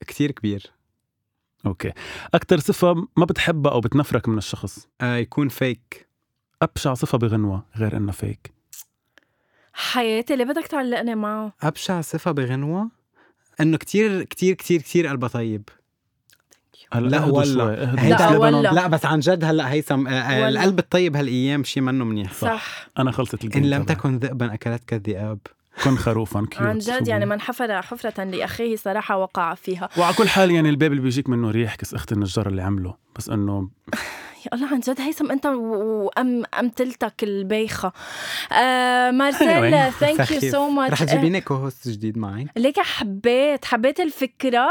كتير 0.00 0.30
كبير. 0.30 0.70
أوكي. 1.66 1.92
أكثر 2.34 2.58
صفة 2.58 3.08
ما 3.16 3.24
بتحبها 3.24 3.72
أو 3.72 3.80
بتنفرك 3.80 4.28
من 4.28 4.38
الشخص؟ 4.38 4.88
آه 5.00 5.16
يكون 5.16 5.48
فيك 5.48 6.08
أبشع 6.62 6.94
صفة 6.94 7.18
بغنوة 7.18 7.66
غير 7.76 7.96
انها 7.96 8.12
فيك 8.12 8.52
حياتي 9.72 10.32
اللي 10.32 10.44
بدك 10.44 10.66
تعلقني 10.66 11.14
معه. 11.14 11.52
أبشع 11.62 12.00
صفة 12.00 12.30
بغنوة؟ 12.30 12.90
إنه 13.60 13.76
كتير 13.76 14.22
كتير 14.22 14.54
كتير 14.54 14.80
كتير 14.82 15.06
قلبها 15.06 15.28
طيب. 15.28 15.68
هلا 16.92 17.08
لا 17.08 17.18
اهدوا. 17.18 17.42
لا 18.08 18.28
والله. 18.28 18.72
لا 18.72 18.86
بس 18.86 19.06
عن 19.06 19.20
جد 19.20 19.44
هلا 19.44 19.72
هيثم 19.72 20.06
آه، 20.06 20.10
آه،. 20.10 20.48
القلب 20.48 20.78
الطيب 20.78 21.16
هالايام 21.16 21.64
شيء 21.64 21.82
منه 21.82 22.04
منيح 22.04 22.32
صح 22.32 22.88
أنا 22.98 23.12
خلصت 23.12 23.44
إن 23.44 23.50
الجيم 23.50 23.64
لم 23.64 23.82
تبعي. 23.82 23.96
تكن 23.96 24.18
ذئبا 24.18 24.54
أكلتك 24.54 24.92
الذئاب 24.92 25.38
كن 25.84 25.96
خروفا 25.96 26.46
cute 26.50 26.62
عن 26.62 26.78
جد 26.78 27.08
يعني؟ 27.08 27.26
من 27.26 27.40
حفر 27.40 27.82
حفرة 27.82 28.24
لأخيه 28.24 28.76
صراحة 28.76 29.16
وقع 29.16 29.54
فيها 29.54 29.88
وعلى 29.98 30.14
كل 30.14 30.28
حال 30.28 30.50
يعني 30.50 30.68
الباب 30.68 30.90
اللي 30.90 31.02
بيجيك 31.02 31.28
منه 31.28 31.50
ريح 31.50 31.74
كس 31.74 31.94
اخت 31.94 32.12
النجار 32.12 32.48
اللي 32.48 32.62
عمله 32.62 32.94
بس 33.16 33.28
إنه 33.28 33.68
يا 34.46 34.54
الله 34.54 34.68
عن 34.68 34.80
جد 34.80 35.00
هيثم 35.00 35.30
أنت 35.30 35.46
و- 35.46 36.04
وأم 36.04 36.42
امثلتك 36.60 37.14
البايخة. 37.22 37.92
آه 38.52 39.10
مارسيل. 39.10 39.90
thank 39.92 40.30
you. 40.42 40.50
so 40.52 40.68
much 40.68 40.92
رح 40.92 41.04
تجيبيني 41.04 41.40
co-host 41.40 41.88
جديد 41.88 42.18
معي. 42.18 42.46
ليك 42.56 42.80
حبيت 42.80 43.64
حبيت 43.64 44.00
الفكرة. 44.00 44.66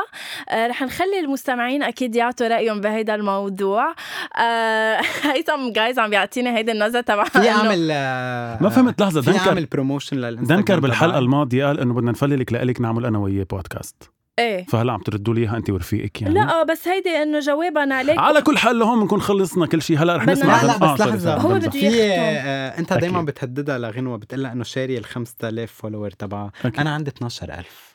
آه 0.49 0.67
رح 0.67 0.81
نخلي 0.83 1.19
المستمعين 1.19 1.83
أكيد 1.83 2.15
يعطوا 2.15 2.47
رأيهم 2.47 2.81
بهيدا 2.81 3.15
الموضوع. 3.15 3.95
آه 4.41 5.01
هيثم 5.33 5.71
جايز 5.75 5.99
عم 5.99 6.09
بيعطيني 6.09 6.57
هيدي 6.57 6.71
النظرة 6.71 7.01
تبع 7.01 7.23
في 7.23 7.49
اعمل 7.49 7.89
آه، 7.91 8.63
ما 8.63 8.69
فهمت 8.69 9.01
لحظة 9.01 9.21
في 9.21 9.31
تذكر. 9.31 9.49
اعمل 9.49 9.65
promotion 9.65 10.17
للإنستغرام 10.17 10.59
تذكر 10.59 10.79
بالحلقة. 10.79 11.19
الماضية 11.19 11.65
قال 11.65 11.79
إنه 11.79 11.93
بدنا 11.93 12.11
نفللك 12.11 12.53
لك 12.53 12.81
نعمل 12.81 13.05
أنا 13.05 13.17
وياه 13.17 13.45
بودكاست 13.51 13.95
إيه 14.41 14.65
فهلا 14.65 14.93
عم 14.93 14.99
تردوا 15.01 15.33
لي 15.33 15.41
اياها 15.41 15.57
انت 15.57 15.69
ورفيقك 15.69 16.21
يعني 16.21 16.33
لا 16.33 16.63
بس 16.63 16.87
هيدي 16.87 17.09
إنه 17.09 17.39
جوابا 17.39 17.93
عليك 17.93 18.19
على 18.19 18.41
كل 18.41 18.57
حال 18.57 18.79
لهون 18.79 18.99
بنكون 18.99 19.21
خلصنا 19.21 19.65
كل 19.65 19.81
شيء 19.81 19.97
هلأ 19.97 20.15
رح 20.17 20.27
نسمع 20.27 20.61
لا 20.61 20.67
لا 20.67 20.73
آه، 20.75 20.93
بس 20.93 21.01
لحظة 21.01 21.39
sorry، 21.39 21.53
هو. 21.53 21.57
بده 21.59 21.79
يختم. 21.79 22.21
آه، 22.21 22.79
أنت 22.79 22.93
دايما 22.93 23.17
أكيد. 23.17 23.29
بتهددها 23.29 23.77
لغنوة 23.77 24.17
بتقلها 24.17 24.51
إنه 24.51 24.63
شاري 24.63 24.97
ال 24.97 25.05
5000 25.05 25.71
follower 25.71 26.09
تبعها. 26.11 26.51
أنا 26.79 26.89
عندي 26.93 27.09
12000 27.11 27.91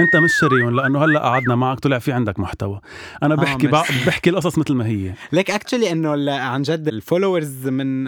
أنت 0.00 0.16
مش 0.16 0.30
شريون 0.40 0.76
لأنه 0.76 1.04
هلأ 1.04 1.20
قعدنا 1.20 1.54
معك 1.54 1.80
طلع 1.80 1.98
في 1.98 2.12
عندك 2.12 2.38
محتوى 2.40 2.80
أنا 3.22 3.34
آه، 3.34 3.36
بحكي. 3.36 3.66
ميرسي. 3.66 3.92
بحكي 4.06 4.30
القصص 4.30 4.58
مثل 4.58 4.74
ما 4.74 4.86
هي 4.86 5.12
ليك 5.32 5.50
actually 5.50 5.92
إنه 5.92 6.14
ال- 6.14 6.28
عن 6.28 6.62
جد 6.62 6.88
ال 6.88 6.96
followers 6.96 7.68
من 7.68 8.06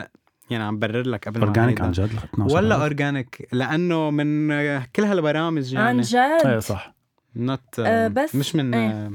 يعني 0.50 0.64
عم 0.64 0.78
برر 0.78 1.02
لك 1.06 1.28
قبل 1.28 1.40
ما 1.40 1.46
organic. 1.46 1.80
عن 1.80 1.92
جد 1.92 2.10
12 2.34 2.54
ولا. 2.56 2.74
organic 2.74 3.48
لأنه 3.52 4.10
من 4.10 4.50
آه، 4.52 4.82
كل 4.96 5.04
هالبرامج 5.04 5.76
عن 5.76 5.84
يعني 5.84 6.00
جد 6.00 6.46
إيه 6.46 6.58
صح 6.58 6.94
not 7.36 7.60
آه، 7.80 8.08
بس- 8.08 8.34
مش 8.34 8.54
من 8.56 8.74
إيه. 8.74 8.88
آه، 8.90 9.10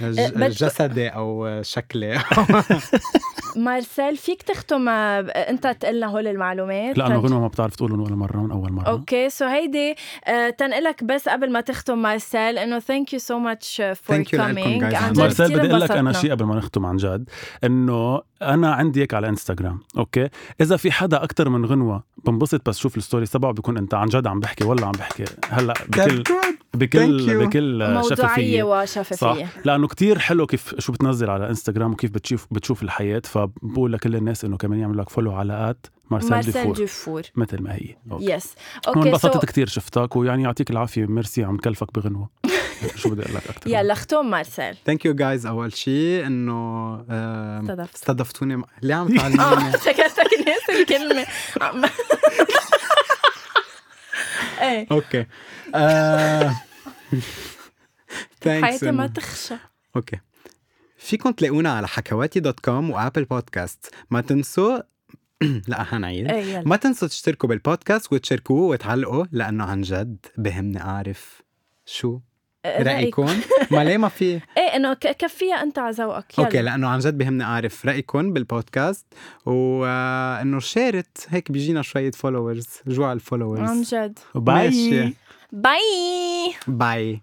آه، 0.00 0.48
جسدي 0.48 1.08
أو 1.08 1.62
شكلي. 1.62 2.18
مارسيل 3.56 4.16
فيك 4.16 4.42
تختم 4.42 4.88
أنت 4.88 5.66
تقلنا 5.66 6.06
هول 6.06 6.26
المعلومات. 6.26 6.98
لأنه 6.98 7.20
تن- 7.20 7.26
غنوه 7.26 7.40
ما 7.40 7.48
بتعرف 7.48 7.76
تقولهم 7.76 8.00
ولا 8.00 8.16
مرة 8.16 8.36
من 8.36 8.50
أول 8.50 8.72
مرة. 8.72 8.88
okay 8.88 9.30
so 9.30 9.44
هيدي 9.44 9.94
تنقلك 10.58 11.04
بس 11.04 11.28
قبل 11.28 11.52
ما 11.52 11.60
تختم 11.60 12.02
مارسيل 12.02 12.58
إنه 12.58 12.78
thank 12.78 13.12
you 13.12 13.18
so 13.18 13.38
much 13.38 13.76
for 13.76 14.16
Thank 14.16 14.28
you 14.28 14.34
لكم 14.34 14.46
coming 14.46 14.82
guys. 14.92 14.94
عن 14.94 15.12
جد 15.12 15.18
مارسيل 15.18 15.58
بدي 15.58 15.70
أقول 15.70 15.80
لك 15.80 15.90
أنا. 15.90 16.12
شيء 16.12 16.30
قبل 16.30 16.44
ما 16.44 16.54
نختم 16.54 16.86
عن 16.86 16.96
جد 16.96 17.28
إنه 17.64 18.22
أنا 18.42 18.72
عندي 18.74 19.02
هيك 19.02 19.14
على 19.14 19.28
انستغرام 19.28 19.80
okay؟ 19.98 20.28
إذا 20.60 20.76
في 20.76 20.92
حدا 20.92 21.22
أكثر 21.24 21.48
من 21.48 21.64
غنوة 21.66 22.04
بنبسط 22.24 22.68
بس 22.68 22.78
شوف 22.78 22.96
ال 22.96 23.01
story 23.01 23.26
تبعه 23.26 23.52
بيكون 23.52 23.76
أنت 23.78 23.94
عن 23.94 24.06
جد 24.08 24.26
عم 24.26 24.40
بحكي 24.40 24.64
ولا 24.64 24.86
عم 24.86 24.92
بحكي. 24.92 25.24
هلأ 25.50 25.74
بكل 25.88 26.24
بكل. 26.74 27.46
بكل 27.46 27.78
موضوعية 27.94 28.02
شفافية. 28.02 28.62
وشفافية. 28.62 29.16
صح. 29.16 29.46
لأنه 29.64 29.86
كتير 29.88 30.18
حلو 30.18 30.46
كيف 30.46 30.74
شو 30.78 30.92
بتنزل 30.92 31.30
على 31.30 31.48
انستغرام 31.48 31.92
وكيف 31.92 32.10
بتشوف 32.10 32.46
بتشوف 32.50 32.82
الحياة. 32.82 33.22
فبقول 33.24 33.92
لكل 33.92 34.16
الناس 34.16 34.44
إنه 34.44 34.56
كمان 34.56 34.78
يعملوا 34.78 35.02
لك 35.02 35.08
follow 35.10 35.32
على 35.34 35.70
at 35.70 35.86
مارسيل, 36.10 36.30
مارسيل 36.30 36.72
ديفور 36.72 37.22
مثل 37.36 37.62
ما 37.62 37.74
هي. 37.74 37.96
okay. 38.12 38.32
yes 38.32 38.54
okay 38.88 38.98
وانبسطت 38.98 39.32
so 39.34 39.38
كتير 39.40 39.66
شفتك 39.68 40.16
ويعني 40.16 40.42
يعطيك 40.42 40.70
العافية. 40.70 41.06
ميرسي 41.06 41.44
عم 41.44 41.56
كلفك 41.56 41.94
بغنوة. 41.94 42.28
شو 42.96 43.10
بدي 43.10 43.22
أقول 43.22 43.34
لك 43.34 43.42
أكثر 43.48 43.70
يلا 43.78 43.94
ختم 43.94 44.30
مارسيل. 44.30 44.74
thank 44.86 45.04
you 45.04 45.14
guys 45.14 45.46
أول 45.46 45.72
شيء 45.72 46.26
إنه 46.26 46.94
استضفت. 47.10 47.94
استضفتوني. 47.94 48.56
م- 48.56 48.64
ليه 48.82 48.94
عم 48.94 49.06
آه 49.12 49.16
تعلموني 49.18 49.72
فكرتك 49.72 50.46
ناس 50.46 50.80
الكلمة. 50.80 51.26
عم- 51.60 51.82
إيه. 54.62 54.86
okay. 54.90 55.26
آه، 55.74 56.54
حياتي 58.46 58.90
ما 58.90 59.06
تخشى. 59.06 59.54
okay. 59.96 60.18
فيكم 60.98 61.30
تلاقونا 61.32 61.72
على 61.72 61.88
حكواتي 61.88 62.40
dot 62.40 62.60
com 62.60 62.90
وآبل 62.90 63.24
بودكاست. 63.24 63.94
ما 64.10 64.20
تنسوا 64.20 64.78
لا 65.68 65.82
حنعيد 65.82 66.30
يلا. 66.30 66.62
ما 66.66 66.76
تنسوا 66.76 67.08
تشتركوا 67.08 67.48
بالبودكاست 67.48 68.12
وتشاركوه 68.12 68.60
وتعلقوا 68.68 69.24
لأنه 69.32 69.64
عن 69.64 69.80
جد 69.82 70.26
بهمني 70.36 70.80
أعرف 70.80 71.42
شو 71.86 72.20
رايكم 72.66 73.26
ما 73.70 73.84
ليه 73.84 73.96
ما 73.96 74.08
في؟ 74.08 74.24
إيه 74.56 74.76
إنه 74.76 74.94
ك- 74.94 75.16
كفيها 75.16 75.62
أنت 75.62 75.78
على 75.78 75.94
ذوقك 75.96 76.24
okay 76.38 76.62
لأنه 76.62 76.88
عن 76.88 76.98
جد 76.98 77.18
بهمني 77.18 77.44
أعرف 77.44 77.86
رايكم 77.86 78.32
بالبودكاست 78.32 79.06
وإنه 79.46 80.60
شارت 80.60 81.26
هيك 81.28 81.52
بيجينا 81.52 81.82
شوية 81.82 82.10
followers 82.10 82.66
جوع 82.86 83.08
عن 83.10 83.16
ال 83.16 83.24
followers 83.24 83.94
جد 83.94 84.18
bye. 84.34 85.14
bye. 85.52 86.54
bye. 86.66 87.20